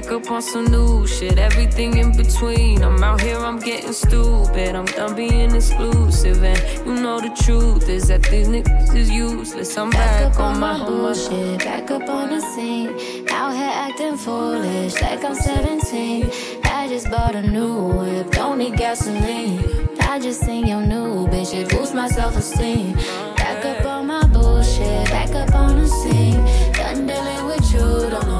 Back 0.00 0.12
up 0.12 0.30
on 0.30 0.40
some 0.40 0.64
new 0.64 1.06
shit, 1.06 1.36
everything 1.36 1.98
in 1.98 2.16
between. 2.16 2.82
I'm 2.82 3.04
out 3.04 3.20
here, 3.20 3.36
I'm 3.36 3.58
getting 3.58 3.92
stupid. 3.92 4.74
I'm 4.74 4.86
done 4.86 5.14
being 5.14 5.54
exclusive, 5.54 6.42
and 6.42 6.86
you 6.86 6.94
know 7.02 7.20
the 7.20 7.28
truth 7.44 7.86
is 7.86 8.08
that 8.08 8.22
these 8.22 8.48
niggas 8.48 8.94
is 8.96 9.10
useless. 9.10 9.76
I'm 9.76 9.90
back, 9.90 10.22
Back 10.22 10.34
up 10.36 10.40
on 10.40 10.58
my 10.58 10.78
bullshit, 10.86 11.58
back 11.58 11.90
up 11.90 12.08
on 12.08 12.30
the 12.30 12.40
scene. 12.40 13.28
Out 13.28 13.52
here 13.52 13.70
acting 13.70 14.16
foolish, 14.16 14.94
like 15.02 15.22
I'm 15.22 15.34
17. 15.34 16.30
I 16.64 16.88
just 16.88 17.10
bought 17.10 17.34
a 17.34 17.42
new 17.42 17.88
whip, 17.88 18.30
don't 18.30 18.56
need 18.56 18.78
gasoline. 18.78 19.62
I 20.00 20.18
just 20.18 20.40
seen 20.40 20.66
your 20.66 20.80
new 20.80 21.28
bitch, 21.28 21.52
it 21.52 21.68
boosts 21.68 21.94
my 21.94 22.08
self 22.08 22.38
esteem. 22.38 22.94
Back 23.36 23.66
up 23.66 23.84
on 23.84 24.06
my 24.06 24.26
bullshit, 24.28 25.10
back 25.10 25.34
up 25.34 25.54
on 25.54 25.76
the 25.78 25.86
scene. 25.86 26.42
Done 26.72 27.06
dealing 27.06 27.44
with 27.44 27.70
you, 27.74 28.08
don't 28.08 28.39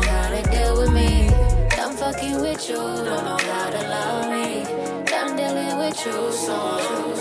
with 2.61 2.69
you, 2.69 2.77
don't 2.77 3.25
know 3.25 3.39
how 3.39 3.71
to 3.71 3.89
love 3.89 4.31
me. 4.31 4.65
Done 5.05 5.37
dealing 5.37 5.79
with 5.79 6.05
you, 6.05 6.33
so 6.33 6.55
I'm 6.55 7.17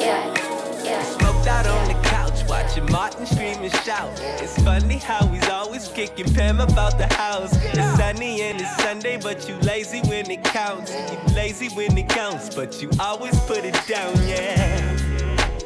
yeah, 0.00 0.82
yeah. 0.84 1.02
Smoked 1.02 1.46
out 1.46 1.66
on 1.66 1.88
the 1.88 2.08
couch, 2.08 2.46
watching 2.48 2.90
Martin 2.90 3.26
scream 3.26 3.58
and 3.62 3.72
shout. 3.76 4.10
It's 4.20 4.60
funny 4.62 4.98
how 4.98 5.26
he's 5.28 5.48
always 5.48 5.88
kicking 5.88 6.32
Pam 6.34 6.60
about 6.60 6.98
the 6.98 7.12
house. 7.14 7.56
It's 7.56 7.96
sunny 7.96 8.42
and 8.42 8.60
it's 8.60 8.76
Sunday, 8.82 9.16
but 9.16 9.48
you 9.48 9.56
lazy 9.60 10.00
when 10.08 10.30
it 10.30 10.44
counts. 10.44 10.92
You 10.92 11.34
lazy 11.34 11.68
when 11.68 11.96
it 11.96 12.08
counts, 12.08 12.54
but 12.54 12.82
you 12.82 12.90
always 13.00 13.38
put 13.40 13.64
it 13.64 13.78
down, 13.86 14.14
yeah. 14.28 14.98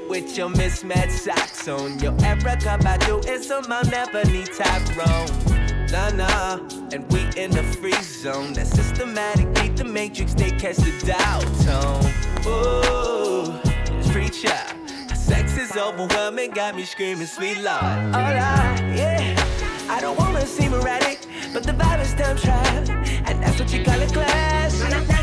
With 0.09 0.37
your 0.37 0.51
mismatched 0.51 1.13
socks 1.13 1.67
on, 1.67 1.99
your 1.99 2.13
Erykah 2.13 2.81
Badu 2.81 3.27
is 3.29 3.49
some 3.49 3.65
I'll 3.69 3.85
never 3.87 4.25
need 4.25 4.49
Tyrone. 4.53 5.76
Nah, 5.93 6.11
nah, 6.11 6.59
and 6.93 7.11
we 7.13 7.21
in 7.41 7.51
the 7.53 7.63
free 7.81 7.93
zone. 8.03 8.53
That 8.55 8.67
systematic 8.67 9.55
beat 9.55 9.77
the 9.77 9.85
matrix, 9.85 10.35
they 10.35 10.51
catch 10.51 10.77
the 10.77 10.93
dial 11.07 11.43
tone. 11.65 12.05
Ooh, 12.47 13.59
it's. 14.11 14.75
Sex 15.15 15.57
is 15.57 15.77
overwhelming, 15.77 16.51
got 16.51 16.75
me 16.75 16.85
screaming, 16.85 17.27
sweet 17.27 17.59
Lord. 17.59 17.83
Alright, 18.15 18.81
yeah. 18.97 19.35
I 19.89 20.01
don't 20.01 20.19
wanna 20.19 20.45
seem 20.47 20.75
erratic, 20.75 21.21
but 21.53 21.63
the 21.63 21.73
vibe 21.73 22.01
is 22.01 22.15
time 22.15 22.37
trapped, 22.37 22.91
and 22.91 23.43
that's 23.43 23.59
what 23.61 23.73
you 23.73 23.85
call 23.85 24.01
a 24.03 24.07
class. 24.07 25.16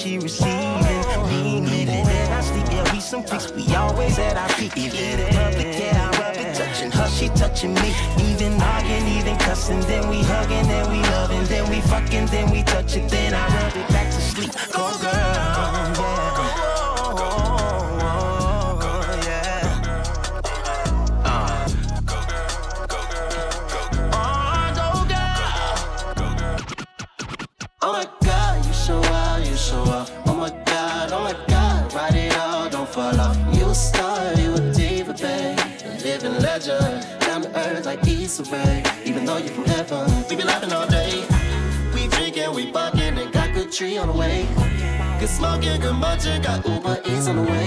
She 0.00 0.18
receiving. 0.18 0.80
Being 1.28 1.66
even 1.66 2.04
when 2.04 2.32
I 2.32 2.40
sleep, 2.40 2.66
yeah, 2.70 2.92
we 2.92 3.00
some 3.00 3.22
freaks. 3.22 3.52
We 3.52 3.74
always 3.74 4.18
at 4.18 4.36
our 4.36 4.48
peak. 4.56 4.76
Even 4.76 5.26
public, 5.34 5.78
yeah, 5.78 6.10
I 6.12 6.18
rub 6.18 6.36
it, 6.36 6.54
touching 6.54 6.90
her, 6.90 7.08
she 7.08 7.28
touching 7.28 7.74
me. 7.74 7.92
Even 8.30 8.60
arguing, 8.60 9.06
even 9.18 9.36
cussing, 9.38 9.80
then 9.80 10.08
we 10.08 10.22
hugging, 10.22 10.66
then 10.68 10.90
we 10.90 11.02
loving, 11.10 11.44
then 11.44 11.68
we 11.68 11.80
fucking, 11.82 12.26
then 12.26 12.50
we 12.50 12.62
touch 12.62 12.96
it, 12.96 13.10
then 13.10 13.34
I 13.34 13.46
Good 45.60 45.92
munching, 45.92 46.40
got 46.40 46.66
Uber 46.66 47.02
Eats 47.04 47.28
on 47.28 47.36
the 47.36 47.42
way. 47.42 47.59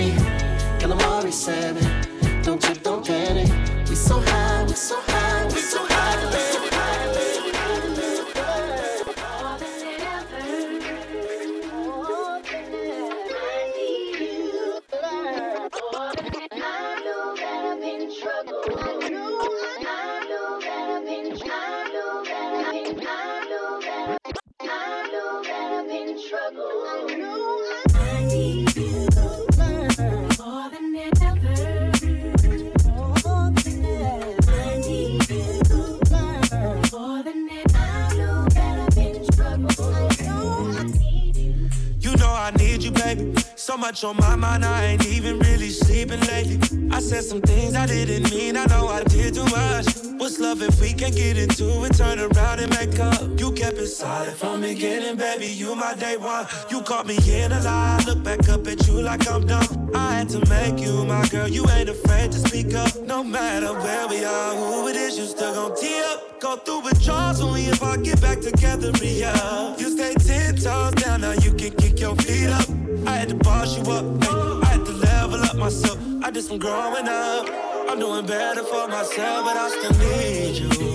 Much 43.84 44.05
on 44.05 44.15
my 44.15 44.34
mind, 44.34 44.63
I 44.63 44.86
ain't 44.86 45.05
even 45.07 45.39
really 45.39 45.69
sleeping 45.69 46.21
lately. 46.21 46.57
I 46.89 47.01
said 47.01 47.21
some 47.25 47.41
things 47.41 47.75
I 47.75 47.86
didn't 47.86 48.31
mean, 48.31 48.55
I 48.55 48.65
know 48.67 48.88
I 48.88 49.03
did 49.03 49.34
too 49.34 49.43
much. 49.43 49.88
What's 50.19 50.39
love 50.39 50.61
if 50.61 50.79
we 50.79 50.93
can't 50.93 51.13
get 51.13 51.36
into 51.38 51.84
it? 51.84 51.93
Turn 51.97 52.17
around 52.17 52.61
and 52.61 52.69
make 52.79 52.97
up. 52.97 53.38
You 53.38 53.51
kept 53.51 53.77
it 53.77 53.88
solid 53.88 54.36
from 54.36 54.61
beginning, 54.61 55.17
baby. 55.17 55.47
You 55.47 55.75
my 55.75 55.95
day 55.95 56.15
one. 56.15 56.47
You 56.71 56.79
caught 56.81 57.05
me 57.07 57.17
in 57.27 57.51
a 57.51 57.59
lie. 57.59 58.01
Look 58.07 58.23
back 58.23 58.47
up 58.47 58.65
at 58.67 58.88
you 58.88 59.01
like 59.01 59.29
I'm 59.29 59.45
dumb. 59.45 59.91
I 59.93 60.13
had 60.19 60.29
to 60.29 60.39
make 60.47 60.79
you 60.79 61.03
my 61.03 61.27
girl. 61.27 61.49
You 61.49 61.69
ain't 61.71 61.89
afraid 61.89 62.31
to 62.31 62.39
speak 62.39 62.73
up. 62.73 62.95
No 63.01 63.21
matter 63.21 63.73
where 63.73 64.07
we 64.07 64.23
are, 64.23 64.55
who 64.55 64.88
it 64.88 64.95
is, 64.95 65.17
you 65.17 65.25
still 65.25 65.53
gon' 65.53 65.75
tee 65.75 66.01
up. 66.05 66.39
Go 66.39 66.55
through 66.55 66.84
withdrawals 66.86 67.43
when 67.43 67.53
we 67.55 67.69
I 67.69 67.97
get 67.97 68.21
back 68.21 68.39
together, 68.39 68.91
yeah. 69.01 69.75
You 69.77 69.89
stay 69.89 70.13
ten 70.13 70.55
toes 70.55 70.93
down, 70.93 71.19
now 71.19 71.34
you 71.34 71.51
can 71.51 71.71
kick 71.71 71.99
your 71.99 72.15
feet 72.15 72.47
up. 72.47 72.72
I 73.06 73.18
had 73.18 73.30
to 73.30 73.36
boss 73.36 73.78
you 73.78 73.84
up, 73.91 74.06
ay, 74.24 74.62
I 74.64 74.66
had 74.66 74.86
to 74.86 74.91
level 74.93 75.41
up 75.43 75.56
myself. 75.56 75.97
I 76.24 76.32
did 76.32 76.43
some 76.43 76.58
growing 76.58 77.08
up. 77.08 77.47
I'm 77.89 77.99
doing 77.99 78.26
better 78.26 78.64
for 78.64 78.88
myself, 78.88 79.45
but 79.45 79.58
I 79.58 79.70
still 79.70 79.91
need 79.99 80.56
you. 80.58 80.93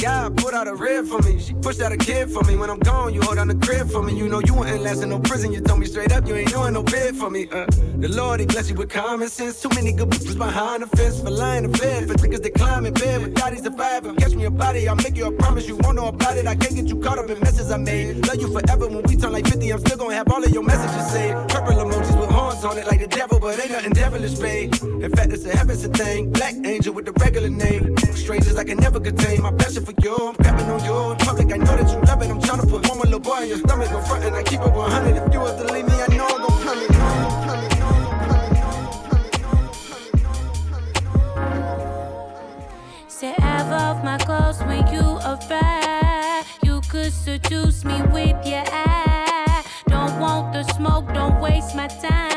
For 0.00 0.39
put 0.50 0.58
out 0.58 0.66
a 0.66 0.74
rib 0.74 1.06
for 1.06 1.20
me. 1.22 1.38
She 1.38 1.54
pushed 1.54 1.80
out 1.80 1.92
a 1.92 1.96
kid 1.96 2.28
for 2.28 2.42
me. 2.42 2.56
When 2.56 2.70
I'm 2.70 2.80
gone, 2.80 3.14
you 3.14 3.22
hold 3.22 3.36
down 3.36 3.46
the 3.46 3.54
crib 3.54 3.88
for 3.88 4.02
me. 4.02 4.16
You 4.16 4.28
know 4.28 4.40
you 4.40 4.52
wouldn't 4.54 4.82
last 4.82 5.00
in 5.02 5.10
no 5.10 5.20
prison. 5.20 5.52
You 5.52 5.60
told 5.60 5.78
me 5.78 5.86
straight 5.86 6.10
up, 6.10 6.26
you 6.26 6.34
ain't 6.34 6.50
doing 6.50 6.72
no 6.72 6.82
bid 6.82 7.14
for 7.14 7.30
me. 7.30 7.46
Uh, 7.52 7.66
the 7.98 8.08
Lord, 8.08 8.40
he 8.40 8.46
bless 8.46 8.68
you 8.68 8.74
with 8.74 8.88
common 8.88 9.28
sense. 9.28 9.62
Too 9.62 9.68
many 9.76 9.92
good 9.92 10.10
bitches 10.10 10.36
behind 10.36 10.82
the 10.82 10.88
fence 10.96 11.20
for 11.20 11.30
lying 11.30 11.64
in 11.66 11.72
bed. 11.72 12.08
For 12.08 12.14
niggas 12.14 12.42
that 12.42 12.54
climb 12.54 12.84
in 12.84 12.94
bed 12.94 13.22
with 13.22 13.34
daddies 13.34 13.62
surviving. 13.62 14.16
Catch 14.16 14.34
me 14.34 14.44
a 14.46 14.50
body, 14.50 14.88
I'll 14.88 14.96
make 14.96 15.16
you 15.16 15.26
a 15.26 15.32
promise. 15.32 15.68
You 15.68 15.76
won't 15.76 15.96
know 15.96 16.08
about 16.08 16.36
it. 16.36 16.48
I 16.48 16.56
can't 16.56 16.74
get 16.74 16.86
you 16.86 16.96
caught 16.96 17.18
up 17.18 17.30
in 17.30 17.38
messes 17.38 17.70
I 17.70 17.76
made. 17.76 18.26
Love 18.26 18.40
you 18.40 18.52
forever 18.52 18.88
when 18.88 19.04
we 19.04 19.14
turn 19.14 19.32
like 19.32 19.46
50. 19.46 19.72
I'm 19.72 19.78
still 19.78 19.98
gonna 19.98 20.14
have 20.14 20.32
all 20.32 20.42
of 20.42 20.50
your 20.50 20.64
messages 20.64 21.12
saved. 21.12 21.48
Purple 21.48 21.74
emojis 21.74 22.20
with 22.20 22.30
horns 22.30 22.64
on 22.64 22.76
it 22.76 22.86
like 22.88 22.98
the 22.98 23.06
devil, 23.06 23.38
but 23.38 23.60
ain't 23.60 23.70
nothing 23.70 23.92
devilish, 23.92 24.34
babe. 24.34 24.74
In 24.82 25.12
fact, 25.12 25.32
it's 25.32 25.44
a 25.44 25.56
heaven's 25.56 25.84
a 25.84 25.90
thing. 25.90 26.32
Black 26.32 26.54
angel 26.64 26.92
with 26.92 27.06
the 27.06 27.12
regular 27.12 27.50
name. 27.50 27.96
Strangers 28.16 28.56
I 28.56 28.64
can 28.64 28.78
never 28.78 28.98
contain. 28.98 29.42
My 29.42 29.52
passion 29.52 29.84
for 29.84 29.94
you, 30.02 30.34
I'm 30.46 30.70
on 30.70 30.84
you. 30.84 31.10
In 31.12 31.16
public, 31.18 31.52
I 31.52 31.56
know 31.56 31.76
that 31.76 31.90
you 31.90 31.98
it. 32.22 32.30
I'm 32.30 32.40
trying 32.40 32.60
put 32.66 32.88
one 32.88 32.98
more 32.98 33.04
little 33.04 33.20
boy 33.20 33.42
in 33.42 33.48
your 33.48 33.58
stomach. 33.58 33.90
No 33.90 34.00
front 34.02 34.24
and 34.24 34.36
I 34.36 34.42
keep 34.42 34.60
it 34.60 34.72
100. 34.72 35.16
If 35.16 35.32
you 35.32 35.40
was 35.40 35.54
to 35.60 35.72
leave 35.72 35.86
me, 35.86 35.94
I 35.94 36.06
know 36.16 36.26
I'm 36.26 36.46
come 36.64 36.78
in. 36.78 36.90
Say 43.08 43.34
half 43.38 43.70
of 43.70 44.02
my 44.04 44.16
clothes 44.18 44.60
when 44.62 44.86
you 44.92 45.18
arrive. 45.24 46.46
You 46.62 46.80
could 46.88 47.12
seduce 47.12 47.84
me 47.84 48.00
with 48.12 48.46
your 48.46 48.64
eye. 48.66 49.62
Don't 49.88 50.18
want 50.18 50.54
the 50.54 50.62
smoke, 50.72 51.12
don't 51.12 51.38
waste 51.40 51.74
my 51.76 51.88
time. 51.88 52.29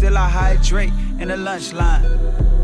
Still 0.00 0.16
I 0.16 0.30
hydrate 0.30 0.92
in 1.20 1.28
the 1.28 1.36
lunch 1.36 1.74
line. 1.74 2.02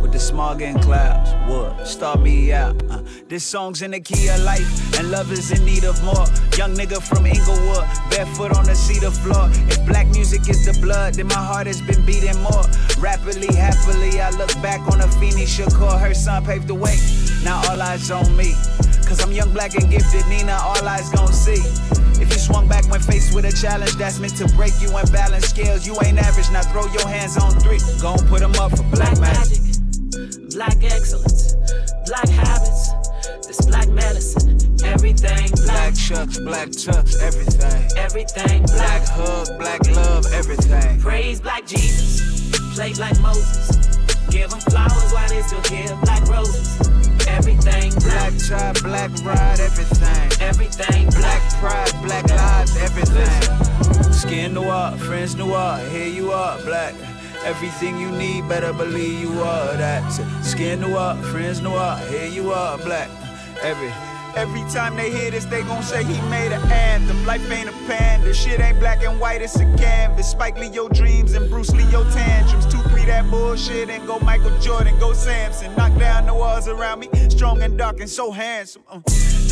With 0.00 0.12
the 0.12 0.18
smog 0.18 0.62
and 0.62 0.80
clouds, 0.80 1.30
what? 1.46 1.86
Start 1.86 2.20
me 2.20 2.50
out. 2.50 2.82
Uh, 2.90 3.02
this 3.28 3.44
song's 3.44 3.82
in 3.82 3.90
the 3.90 4.00
key 4.00 4.28
of 4.28 4.40
life, 4.40 4.66
and 4.98 5.10
love 5.10 5.30
is 5.30 5.50
in 5.50 5.62
need 5.66 5.84
of 5.84 6.02
more. 6.02 6.24
Young 6.56 6.74
nigga 6.74 6.96
from 6.96 7.26
Inglewood, 7.26 7.84
barefoot 8.08 8.56
on 8.56 8.64
the 8.64 8.74
cedar 8.74 9.10
floor. 9.10 9.50
If 9.68 9.84
black 9.84 10.06
music 10.06 10.48
is 10.48 10.64
the 10.64 10.80
blood, 10.80 11.16
then 11.16 11.26
my 11.26 11.34
heart 11.34 11.66
has 11.66 11.82
been 11.82 12.06
beating 12.06 12.40
more. 12.40 12.64
Rapidly, 12.98 13.54
happily, 13.54 14.18
I 14.18 14.30
look 14.30 14.54
back 14.62 14.80
on 14.90 15.02
a 15.02 15.04
Afeni 15.04 15.44
Shakur, 15.44 16.00
her 16.00 16.14
son 16.14 16.42
paved 16.42 16.68
the 16.68 16.74
way. 16.74 16.96
Now 17.44 17.60
all 17.68 17.82
eyes 17.82 18.10
on 18.10 18.34
me, 18.34 18.54
cause 19.06 19.22
I'm 19.22 19.32
young, 19.32 19.52
black, 19.52 19.74
and 19.74 19.88
gifted. 19.90 20.26
Nina, 20.26 20.58
all 20.60 20.86
eyes 20.86 21.08
gon' 21.10 21.32
see. 21.32 21.62
If 22.20 22.28
you 22.30 22.38
swung 22.38 22.68
back 22.68 22.88
when 22.90 23.00
faced 23.00 23.34
with 23.34 23.44
a 23.44 23.52
challenge 23.52 23.94
that's 23.94 24.18
meant 24.18 24.36
to 24.36 24.48
break 24.56 24.72
you 24.80 24.90
and 24.96 25.10
balance 25.12 25.46
scales, 25.46 25.86
you 25.86 25.96
ain't 26.04 26.18
average. 26.18 26.50
Now 26.50 26.62
throw 26.62 26.86
your 26.92 27.06
hands 27.08 27.36
on 27.38 27.52
three. 27.60 27.78
Gon' 28.02 28.18
put 28.26 28.40
them 28.40 28.54
up 28.56 28.76
for 28.76 28.82
black, 28.90 29.16
black 29.16 29.38
magic. 29.38 29.62
Black 30.50 30.82
excellence, 30.82 31.54
black 32.06 32.28
habits, 32.28 32.90
this 33.46 33.64
black 33.66 33.88
medicine, 33.88 34.58
everything 34.84 35.50
black. 35.64 35.94
Black 36.08 36.28
black 36.44 36.68
tucks, 36.72 37.20
everything. 37.20 37.90
Everything 37.96 38.62
black. 38.64 39.04
Black 39.04 39.08
hug, 39.08 39.58
black 39.58 39.86
love, 39.94 40.24
everything. 40.32 40.98
Praise 41.00 41.40
black 41.40 41.66
Jesus, 41.66 42.50
play 42.74 42.92
black 42.94 43.18
Moses. 43.20 43.76
Give 44.30 44.50
them 44.50 44.60
flowers 44.60 45.12
while 45.12 45.28
they 45.28 45.42
still 45.42 45.60
give 45.62 46.00
black 46.02 46.26
roses. 46.28 47.15
Everything 47.36 47.92
black. 48.00 48.32
Black 48.32 48.32
tie, 48.48 48.72
black 48.82 49.10
ride, 49.24 49.60
everything. 49.60 50.42
Everything 50.42 51.10
black. 51.10 51.42
Pride, 51.60 51.92
black 52.02 52.28
lives, 52.28 52.76
everything. 52.78 54.12
Skin 54.12 54.54
noir, 54.54 54.96
friends 54.96 55.34
noir, 55.34 55.78
here 55.90 56.08
you 56.08 56.32
are, 56.32 56.58
black. 56.62 56.94
Everything 57.44 57.98
you 58.00 58.10
need, 58.10 58.48
better 58.48 58.72
believe 58.72 59.20
you 59.20 59.32
are 59.40 59.76
that. 59.76 60.10
Skin 60.42 60.80
noir, 60.80 61.14
friends 61.30 61.60
noir, 61.60 61.96
here 62.08 62.26
you 62.26 62.50
are, 62.52 62.78
black. 62.78 63.08
Every 63.62 63.92
Every 64.36 64.60
time 64.70 64.96
they 64.96 65.10
hear 65.10 65.30
this, 65.30 65.46
they 65.46 65.62
gon' 65.62 65.82
say 65.82 66.04
he 66.04 66.20
made 66.28 66.52
an 66.52 66.60
anthem. 66.70 67.24
Life 67.24 67.50
ain't 67.50 67.70
a 67.70 67.72
panda, 67.86 68.34
shit 68.34 68.60
ain't 68.60 68.78
black 68.78 69.02
and 69.02 69.18
white, 69.18 69.40
it's 69.40 69.56
a 69.56 69.64
canvas. 69.78 70.30
Spike 70.30 70.58
Lee 70.58 70.68
your 70.68 70.90
dreams 70.90 71.32
and 71.32 71.48
Bruce 71.48 71.70
Lee 71.70 71.90
your 71.90 72.04
tantrums. 72.10 72.66
Two, 72.66 72.82
three 72.90 73.06
that 73.06 73.30
bullshit 73.30 73.88
and 73.88 74.06
go 74.06 74.18
Michael 74.18 74.56
Jordan, 74.58 74.98
go 74.98 75.14
Samson. 75.14 75.74
Knock 75.74 75.98
down 75.98 76.26
the 76.26 76.34
walls 76.34 76.68
around 76.68 77.00
me, 77.00 77.08
strong 77.30 77.62
and 77.62 77.78
dark 77.78 78.00
and 78.00 78.10
so 78.10 78.30
handsome. 78.30 78.82
Uh. 78.90 79.00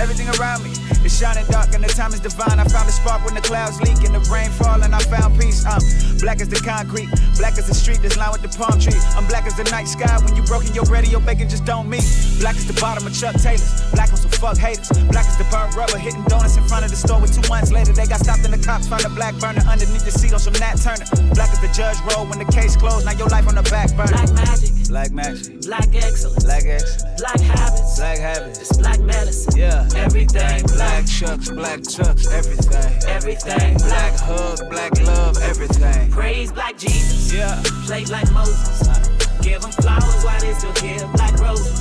Everything 0.01 0.29
around 0.41 0.65
me 0.65 0.71
is 1.07 1.17
shining 1.17 1.47
dark 1.47 1.73
and 1.73 1.83
the 1.83 1.89
time 1.89 2.13
is 2.13 2.21
divine. 2.21 2.59
I 2.59 2.65
found 2.65 2.89
a 2.89 2.93
spark 2.93 3.25
when 3.25 3.35
the 3.35 3.41
clouds 3.41 3.81
leak 3.81 4.03
and 4.03 4.15
the 4.15 4.21
rain 4.29 4.51
fall 4.51 4.83
and 4.83 4.93
I 4.95 4.99
found 4.99 5.39
peace. 5.41 5.65
I'm 5.65 5.81
black 6.19 6.41
as 6.41 6.49
the 6.49 6.61
concrete, 6.61 7.09
black 7.39 7.57
as 7.59 7.69
the 7.69 7.75
street 7.75 8.03
that's 8.03 8.17
lined 8.17 8.33
with 8.33 8.43
the 8.43 8.53
palm 8.59 8.81
trees. 8.81 9.05
I'm 9.15 9.27
black 9.29 9.47
as 9.47 9.57
the 9.57 9.65
night 9.71 9.87
sky 9.87 10.19
when 10.25 10.35
you 10.35 10.43
broken 10.43 10.75
your 10.75 10.85
radio 10.85 11.21
bacon 11.21 11.49
just 11.49 11.65
don't 11.65 11.89
meet. 11.89 12.05
Black 12.41 12.57
as 12.57 12.67
the 12.67 12.79
bottom 12.81 13.07
of 13.07 13.15
Chuck 13.15 13.37
Taylor's, 13.37 13.71
black 13.93 14.13
as 14.13 14.23
some 14.23 14.31
fuck 14.33 14.59
haters. 14.75 15.05
Black 15.09 15.27
as 15.27 15.37
the 15.37 15.45
burnt 15.51 15.75
rubber, 15.77 15.99
hitting 15.99 16.25
donuts 16.25 16.57
in 16.57 16.65
front 16.65 16.85
of 16.85 16.91
the 16.91 16.97
store 16.97 17.21
with 17.21 17.35
two 17.35 17.47
months 17.49 17.71
later. 17.71 17.93
They 17.93 18.07
got 18.07 18.21
stopped 18.21 18.45
and 18.45 18.53
the 18.53 18.63
cops 18.65 18.89
found 18.89 19.05
a 19.05 19.09
black 19.11 19.35
burner 19.39 19.63
underneath 19.69 20.05
the 20.05 20.11
seat 20.11 20.33
on 20.33 20.41
some 20.41 20.55
Nat 20.55 20.77
Turner. 20.83 21.07
Black 21.35 21.51
as 21.51 21.61
the 21.61 21.71
judge 21.73 21.97
rolled 22.11 22.29
when 22.31 22.39
the 22.39 22.51
case 22.53 22.77
closed. 22.77 23.07
Now 23.07 23.13
your 23.13 23.29
life 23.29 23.47
on 23.49 23.55
the 23.55 23.67
back 23.71 23.95
burner. 23.97 24.13
Black 24.13 24.33
magic. 24.33 24.73
Black 24.89 25.11
magic. 25.13 25.63
Black 25.63 25.89
excellence. 25.95 26.45
Black 26.45 26.65
excellence. 26.67 27.21
Black 27.21 27.41
habits. 27.41 27.97
Black 27.99 28.19
habits. 28.19 28.59
It's 28.61 28.77
black 28.77 29.01
medicine. 29.01 29.57
Yeah. 29.57 29.89
Everything 29.97 30.67
black. 30.67 31.07
chucks, 31.07 31.51
black 31.51 31.83
tucks, 31.83 32.27
everything. 32.31 32.93
Everything 33.09 33.77
black. 33.79 34.13
Hug, 34.19 34.59
black 34.71 34.93
love, 35.03 35.37
everything. 35.43 36.11
Praise 36.11 36.53
black 36.53 36.79
Jesus. 36.79 37.33
Yeah. 37.33 37.63
Play 37.87 38.05
black 38.05 38.31
Moses. 38.33 39.14
Give 39.45 39.61
them 39.61 39.73
flowers 39.73 40.25
while 40.25 40.41
they 40.41 40.55
still 40.55 40.73
give 40.73 41.13
black 41.13 41.39
roses. 41.39 41.79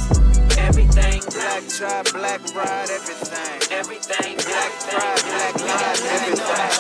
Everything 0.58 1.22
black 1.32 1.64
tie, 1.70 2.04
black 2.12 2.42
ride, 2.54 2.90
everything. 2.90 3.62
Everything 3.72 4.36
black 4.36 4.72
pride, 4.84 5.22
black 5.24 5.56
lives, 5.62 6.02
everything. 6.16 6.74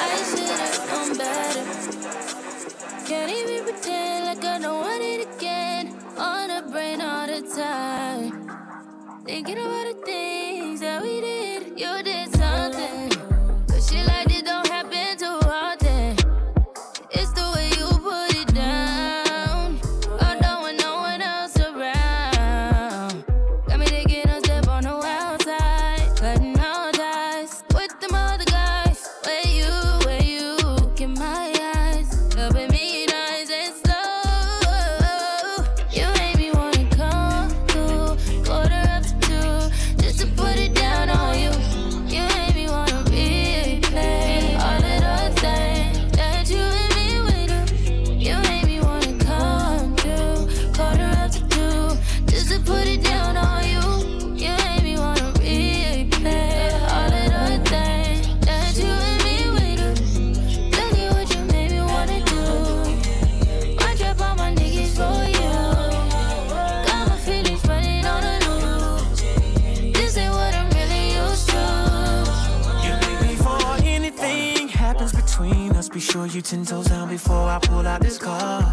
I 0.00 0.16
should've 0.30 0.86
known 0.88 1.18
better. 1.18 1.64
Can't 3.06 3.30
even 3.30 3.64
pretend 3.64 4.24
like 4.24 4.44
I 4.44 4.58
don't 4.58 4.80
want 4.80 5.02
it 5.02 5.28
again. 5.36 5.94
On 6.16 6.48
the 6.48 6.72
brain 6.72 7.02
all 7.02 7.26
the 7.26 7.42
time. 7.54 8.32
Thinking 9.26 9.58
about 9.58 9.94
the 9.94 10.02
things 10.06 10.80
that 10.80 11.02
we 11.02 11.20
did. 11.20 11.78
You 11.78 12.02
did 12.02 12.34
something. 12.34 13.10
Cause 13.68 13.90
shit 13.90 14.06
like 14.06 14.28
this 14.28 14.37
sure 76.12 76.26
you 76.26 76.40
ten 76.40 76.64
toes 76.64 76.86
down 76.86 77.06
before 77.08 77.48
I 77.50 77.58
pull 77.58 77.86
out 77.86 78.00
this 78.00 78.16
card. 78.16 78.64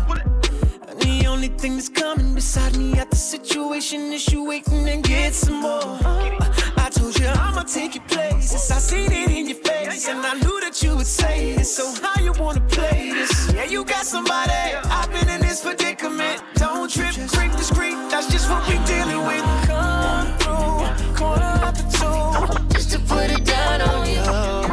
And 0.87 1.01
the 1.01 1.27
only 1.27 1.49
thing 1.49 1.75
that's 1.75 1.89
coming 1.89 2.33
beside 2.33 2.77
me 2.77 2.93
at 2.93 3.09
the 3.09 3.17
situation 3.17 4.13
is 4.13 4.31
you 4.31 4.45
waiting 4.45 4.87
and 4.87 5.03
get 5.03 5.33
some 5.33 5.61
more. 5.61 5.99
Uh, 6.05 6.39
I 6.77 6.89
told 6.89 7.19
you 7.19 7.27
I'ma 7.27 7.63
take 7.63 7.95
your 7.95 8.05
places. 8.05 8.71
I 8.71 8.77
seen 8.77 9.11
it 9.11 9.29
in 9.31 9.47
your 9.49 9.57
face, 9.57 10.07
and 10.07 10.25
I 10.25 10.35
knew 10.35 10.61
that 10.61 10.81
you 10.81 10.95
would 10.95 11.05
say 11.05 11.51
it. 11.51 11.65
So 11.65 11.93
how 12.01 12.21
you 12.21 12.31
wanna 12.39 12.61
play 12.61 13.11
this? 13.11 13.51
Yeah, 13.53 13.65
you 13.65 13.83
got 13.83 14.05
somebody. 14.05 14.53
I've 14.85 15.11
been 15.11 15.27
in 15.27 15.41
this 15.41 15.61
predicament. 15.61 16.41
Don't 16.55 16.89
trip, 16.89 17.15
creep 17.33 17.51
discreet. 17.51 17.97
That's 18.09 18.31
just 18.31 18.49
what 18.49 18.65
we 18.69 18.75
dealing 18.85 19.25
with. 19.27 19.43
Come 19.67 20.27
through, 20.39 21.15
corner 21.17 21.53
after 21.67 21.83
two, 21.97 22.73
just 22.73 22.91
to 22.91 22.99
put 22.99 23.29
it 23.29 23.43
down 23.43 23.81
on 23.81 24.07
you. 24.09 24.64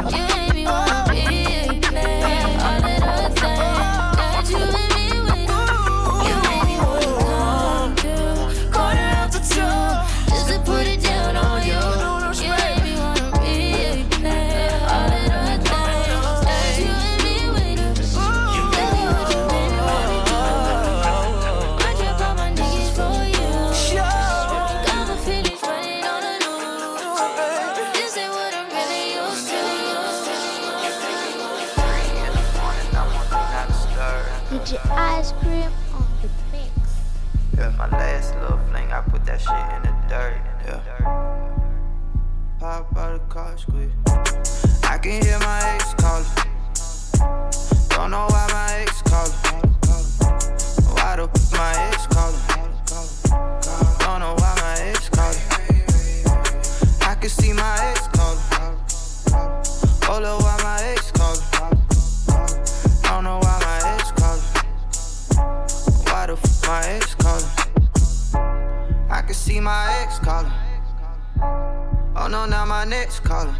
No, 72.33 72.47
now 72.47 72.65
my 72.65 72.83
next 72.83 73.19
calling. 73.19 73.55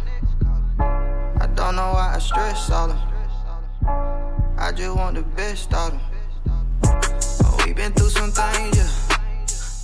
I 0.80 1.48
don't 1.54 1.76
know 1.76 1.92
why 1.92 2.14
I 2.16 2.18
stress 2.18 2.68
all 2.72 2.88
them. 2.88 2.98
I 4.58 4.72
just 4.72 4.96
want 4.96 5.14
the 5.14 5.22
best 5.22 5.72
out 5.72 5.92
of 5.92 6.00
them. 6.00 6.00
Oh, 7.44 7.62
we 7.64 7.72
been 7.72 7.92
through 7.92 8.08
some 8.08 8.32
things, 8.32 8.76
yeah. 8.76 8.90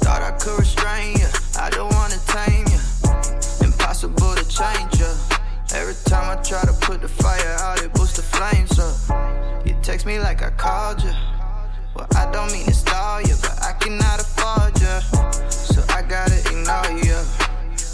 Thought 0.03 0.23
I 0.23 0.33
could 0.33 0.59
restrain 0.59 1.17
you. 1.21 1.29
I 1.57 1.71
don't 1.71 1.95
wanna 1.95 2.19
tame 2.27 2.67
you. 2.67 2.81
Impossible 3.65 4.35
to 4.35 4.45
change 4.49 4.99
you. 4.99 5.13
Every 5.73 5.95
time 6.07 6.37
I 6.37 6.43
try 6.43 6.63
to 6.63 6.73
put 6.81 7.01
the 7.01 7.09
fire 7.09 7.57
out, 7.61 7.81
it 7.85 7.93
boosts 7.95 8.17
the 8.17 8.23
flames 8.23 8.77
up. 8.81 9.65
You 9.65 9.77
text 9.83 10.05
me 10.05 10.19
like 10.19 10.43
I 10.43 10.51
called 10.51 11.01
you. 11.01 11.15
Well, 11.95 12.09
I 12.17 12.29
don't 12.33 12.51
mean 12.51 12.67
to 12.67 12.75
stall 12.75 13.21
you, 13.21 13.37
but 13.41 13.57
I 13.63 13.73
cannot 13.75 14.21
afford 14.21 14.77
you. 14.81 15.49
So 15.49 15.81
I 15.91 16.03
gotta 16.03 16.41
ignore 16.51 16.99
you. 17.07 17.40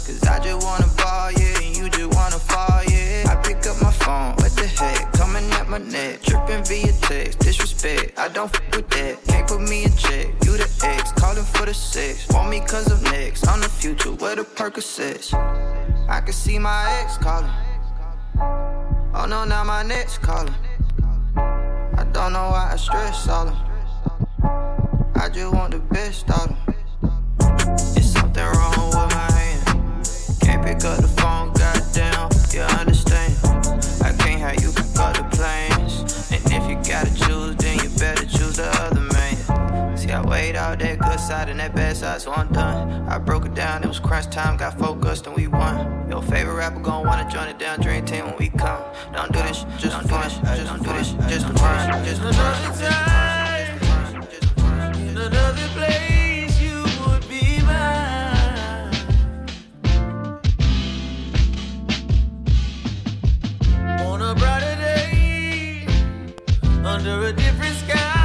Cause 0.07 0.23
I 0.23 0.39
just 0.39 0.65
wanna 0.65 0.87
ball, 0.95 1.31
yeah, 1.33 1.59
and 1.61 1.75
you 1.75 1.89
just 1.89 2.15
wanna 2.15 2.39
fall, 2.39 2.81
yeah. 2.85 3.25
I 3.27 3.35
pick 3.43 3.67
up 3.67 3.81
my 3.81 3.91
phone, 3.91 4.35
what 4.37 4.55
the 4.55 4.65
heck? 4.65 5.11
Coming 5.11 5.43
at 5.51 5.67
my 5.67 5.79
neck, 5.79 6.21
tripping 6.21 6.63
via 6.63 6.93
text, 7.01 7.39
disrespect. 7.39 8.17
I 8.17 8.29
don't 8.29 8.49
fuck 8.49 8.73
with 8.73 8.89
that, 8.91 9.21
can't 9.25 9.45
put 9.45 9.59
me 9.59 9.83
in 9.83 9.93
check. 9.97 10.27
You 10.45 10.55
the 10.55 10.69
ex, 10.85 11.11
calling 11.11 11.43
for 11.43 11.65
the 11.65 11.73
sex. 11.73 12.25
Want 12.29 12.49
me 12.49 12.61
cause 12.61 12.89
of 12.89 13.03
next, 13.03 13.45
on 13.49 13.59
the 13.59 13.67
future, 13.67 14.11
where 14.13 14.37
the 14.37 14.43
Percocets. 14.43 15.33
I 16.07 16.21
can 16.21 16.31
see 16.33 16.57
my 16.57 16.87
ex 17.01 17.17
calling. 17.17 17.51
Oh 19.13 19.25
no, 19.27 19.43
now 19.43 19.65
my 19.65 19.83
next 19.83 20.19
calling. 20.19 20.55
I 21.35 22.05
don't 22.13 22.31
know 22.31 22.49
why 22.51 22.69
I 22.71 22.77
stress 22.77 23.27
all 23.27 23.45
them. 23.45 23.57
I 25.15 25.27
just 25.27 25.53
want 25.53 25.73
the 25.73 25.79
best 25.79 26.29
out 26.29 26.49
of 26.49 26.55
them. 26.65 26.75
It's 27.97 28.06
Can't 30.57 30.81
pick 30.81 30.85
up 30.85 30.97
the 30.97 31.07
phone, 31.07 31.53
goddamn. 31.53 32.29
You 32.51 32.61
understand? 32.79 33.35
I 34.01 34.11
can't 34.17 34.39
have 34.41 34.59
you 34.59 34.71
pick 34.71 34.97
up 34.97 35.15
the 35.15 35.23
plans. 35.35 36.31
And 36.31 36.41
if 36.45 36.67
you 36.67 36.75
gotta 36.77 37.13
choose, 37.13 37.55
then 37.57 37.77
you 37.77 37.89
better 37.99 38.25
choose 38.25 38.55
the 38.55 38.67
other 38.81 38.99
man. 38.99 39.97
See, 39.97 40.09
I 40.09 40.21
weighed 40.21 40.55
out 40.55 40.79
that 40.79 40.97
good 40.97 41.19
side 41.19 41.49
and 41.49 41.59
that 41.59 41.75
bad 41.75 41.95
side, 41.97 42.21
so 42.21 42.31
I'm 42.31 42.51
done. 42.51 43.07
I 43.07 43.19
broke 43.19 43.45
it 43.45 43.53
down, 43.53 43.83
it 43.83 43.87
was 43.87 43.99
crunch 43.99 44.29
time, 44.31 44.57
got 44.57 44.79
focused, 44.79 45.27
and 45.27 45.35
we 45.35 45.47
won. 45.47 46.09
Your 46.09 46.23
favorite 46.23 46.55
rapper 46.55 46.79
gon' 46.79 47.05
wanna 47.05 47.29
join 47.29 47.49
it 47.49 47.59
down, 47.59 47.79
dream 47.79 48.03
team 48.05 48.25
when 48.25 48.37
we 48.37 48.49
come. 48.49 48.81
Don't 49.13 49.31
do 49.31 49.39
this, 49.43 49.63
just 49.77 49.91
don't 49.91 50.07
do 50.07 50.17
this, 50.23 50.37
just 50.37 50.65
don't 50.65 50.83
do 50.83 50.93
this, 50.93 51.11
just 51.29 51.45
for 51.45 51.53
fun, 51.53 52.03
just 52.03 52.21
for 52.21 52.33
fun. 52.33 53.46
Under 66.97 67.27
a 67.27 67.31
different 67.31 67.75
sky, 67.75 68.16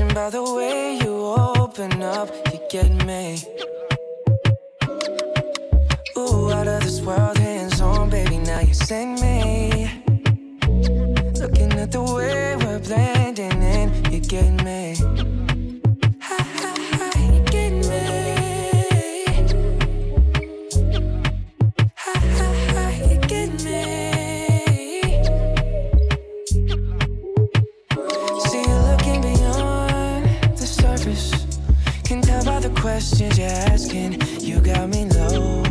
Judging 0.00 0.14
by 0.14 0.30
the 0.30 0.42
way 0.42 0.96
you 0.96 1.14
open 1.58 2.02
up, 2.02 2.30
you 2.50 2.58
get 2.70 2.90
me. 3.04 3.36
Ooh, 6.16 6.50
out 6.50 6.66
of 6.66 6.82
this 6.82 7.02
world, 7.02 7.36
hands 7.36 7.82
on, 7.82 8.08
baby, 8.08 8.38
now 8.38 8.60
you 8.60 8.72
sing 8.72 9.16
me. 9.16 9.90
Looking 11.38 11.72
at 11.74 11.92
the 11.92 12.02
way 12.02 12.56
we're 12.56 12.78
blending 12.78 13.62
in, 13.62 14.10
you 14.10 14.20
get 14.20 14.64
me. 14.64 15.19
Questions 33.20 33.38
you're 33.38 33.72
asking. 33.72 34.12
You 34.40 34.60
got 34.60 34.88
me 34.88 35.04
low, 35.04 35.62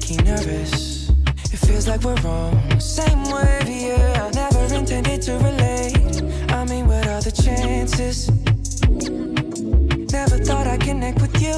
key 0.00 0.16
nervous. 0.16 1.08
It 1.52 1.58
feels 1.66 1.88
like 1.88 2.02
we're 2.02 2.16
wrong. 2.16 2.78
Same 2.78 3.24
wave, 3.24 3.68
yeah. 3.68 4.30
Never 4.34 4.74
intended 4.74 5.22
to 5.22 5.32
relate. 5.38 6.22
I 6.50 6.64
mean, 6.64 6.86
what 6.86 7.06
are 7.06 7.22
the 7.22 7.32
chances? 7.32 8.28
Never 10.12 10.36
thought 10.44 10.66
I'd 10.66 10.80
connect 10.80 11.20
with 11.22 11.40
you, 11.40 11.56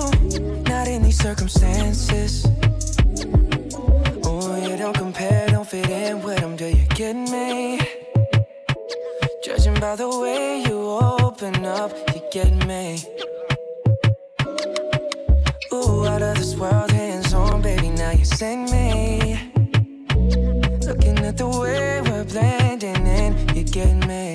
not 0.65 0.87
in 0.87 1.03
these 1.03 1.19
circumstances. 1.19 2.47
Oh, 4.23 4.57
you 4.63 4.77
don't 4.77 4.97
compare, 4.97 5.49
don't 5.49 5.67
fit 5.67 5.91
in 5.91 6.23
with 6.23 6.39
them, 6.39 6.57
do 6.57 6.67
you 6.67 6.87
get 6.95 7.17
me? 7.17 7.81
Judging 9.43 9.75
by 9.81 9.97
the 9.97 10.09
way 10.09 10.63
you 10.63 10.79
open 11.21 11.65
up, 11.65 11.91
you 12.15 12.23
get 12.31 12.53
me. 12.67 13.03
This 16.47 16.57
world, 16.57 16.91
hands 16.93 17.35
on, 17.35 17.61
baby, 17.61 17.89
now 17.91 18.13
you 18.13 18.25
send 18.25 18.71
me. 18.71 19.41
Looking 20.87 21.19
at 21.19 21.37
the 21.37 21.49
way 21.49 22.01
we're 22.03 22.25
blending 22.25 23.07
in, 23.07 23.57
you 23.57 23.65
get 23.65 24.07
me. 24.07 24.26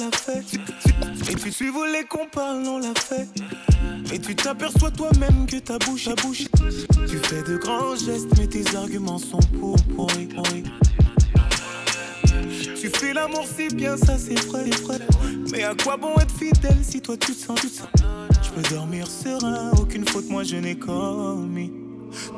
Et 0.00 1.34
tu, 1.34 1.50
tu 1.50 1.70
voulais 1.70 2.04
qu'on 2.04 2.26
parle, 2.26 2.62
on 2.66 2.78
l'a 2.78 2.94
fait. 2.94 3.26
Mais 4.10 4.18
tu 4.18 4.36
t'aperçois 4.36 4.90
toi-même 4.92 5.46
que 5.46 5.56
ta 5.56 5.78
bouche 5.78 6.06
à 6.08 6.14
bouche. 6.14 6.44
Tu 7.08 7.18
fais 7.18 7.42
de 7.42 7.56
grands 7.56 7.96
gestes, 7.96 8.28
mais 8.38 8.46
tes 8.46 8.76
arguments 8.76 9.18
sont 9.18 9.40
pour 9.58 9.76
pourris. 9.96 10.26
pourris. 10.26 10.64
Tu 12.80 12.88
fais 12.90 13.12
l'amour 13.12 13.44
si 13.44 13.74
bien, 13.74 13.96
ça 13.96 14.16
c'est 14.18 14.38
vrai, 14.46 14.70
vrai. 14.70 14.98
Mais 15.50 15.64
à 15.64 15.74
quoi 15.74 15.96
bon 15.96 16.14
être 16.20 16.34
fidèle 16.36 16.78
si 16.82 17.00
toi 17.00 17.16
tu 17.16 17.34
te 17.34 17.40
sens, 17.40 17.60
tu 17.60 17.68
te 17.68 17.76
sens 17.78 17.88
Je 18.42 18.50
peux 18.50 18.74
dormir 18.74 19.06
serein, 19.08 19.72
aucune 19.80 20.06
faute 20.06 20.28
moi 20.30 20.44
je 20.44 20.56
n'ai 20.56 20.78
commis. 20.78 21.72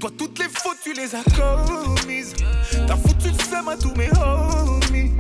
Toi 0.00 0.10
toutes 0.16 0.38
les 0.38 0.48
fautes 0.48 0.78
tu 0.82 0.94
les 0.94 1.14
as 1.14 1.22
commises. 1.24 2.34
T'as 2.86 2.96
foutu 2.96 3.28
le 3.28 3.44
seum 3.50 3.68
à 3.68 3.76
tous 3.76 3.94
mes 3.94 4.08
homies. 4.18 5.12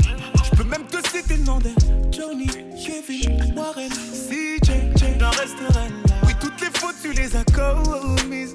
De 1.30 1.70
Johnny, 2.10 2.48
Kevin, 2.84 3.54
Warren, 3.56 3.88
CJ, 3.88 4.72
j'en 5.20 5.30
resterai 5.30 5.88
là. 5.88 6.14
Oui 6.26 6.32
toutes 6.40 6.60
les 6.60 6.76
fautes 6.76 6.96
tu 7.00 7.12
les 7.12 7.36
as 7.36 7.44
commises. 7.44 8.54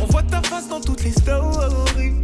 On 0.00 0.04
voit 0.06 0.22
ta 0.22 0.40
face 0.42 0.68
dans 0.68 0.80
toutes 0.80 1.02
les 1.02 1.10
stories. 1.10 2.20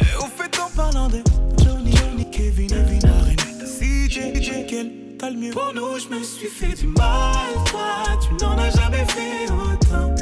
Et 0.00 0.16
au 0.18 0.26
fait 0.26 0.58
en 0.60 0.68
parlant 0.74 1.06
de 1.06 1.22
Johnny, 1.62 1.92
Johnny, 1.92 2.28
Kevin, 2.32 2.66
Kevin, 2.66 3.00
Warren, 3.04 3.36
CJ, 3.64 4.66
quel 4.68 4.90
t'as 5.20 5.30
le 5.30 5.36
mieux. 5.36 5.52
Pour 5.52 5.72
nous, 5.72 6.00
je 6.00 6.08
me 6.08 6.20
suis 6.24 6.48
fait 6.48 6.74
du 6.74 6.88
mal. 6.88 7.36
Toi, 7.66 8.18
tu 8.20 8.44
n'en 8.44 8.58
as 8.58 8.70
jamais 8.70 9.06
fait 9.06 9.52
autant. 9.52 10.14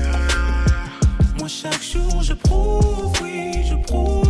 Moi, 1.38 1.48
chaque 1.48 1.82
jour, 1.82 2.22
je 2.22 2.34
prouve, 2.34 3.12
oui, 3.22 3.64
je 3.66 3.76
prouve, 3.76 4.25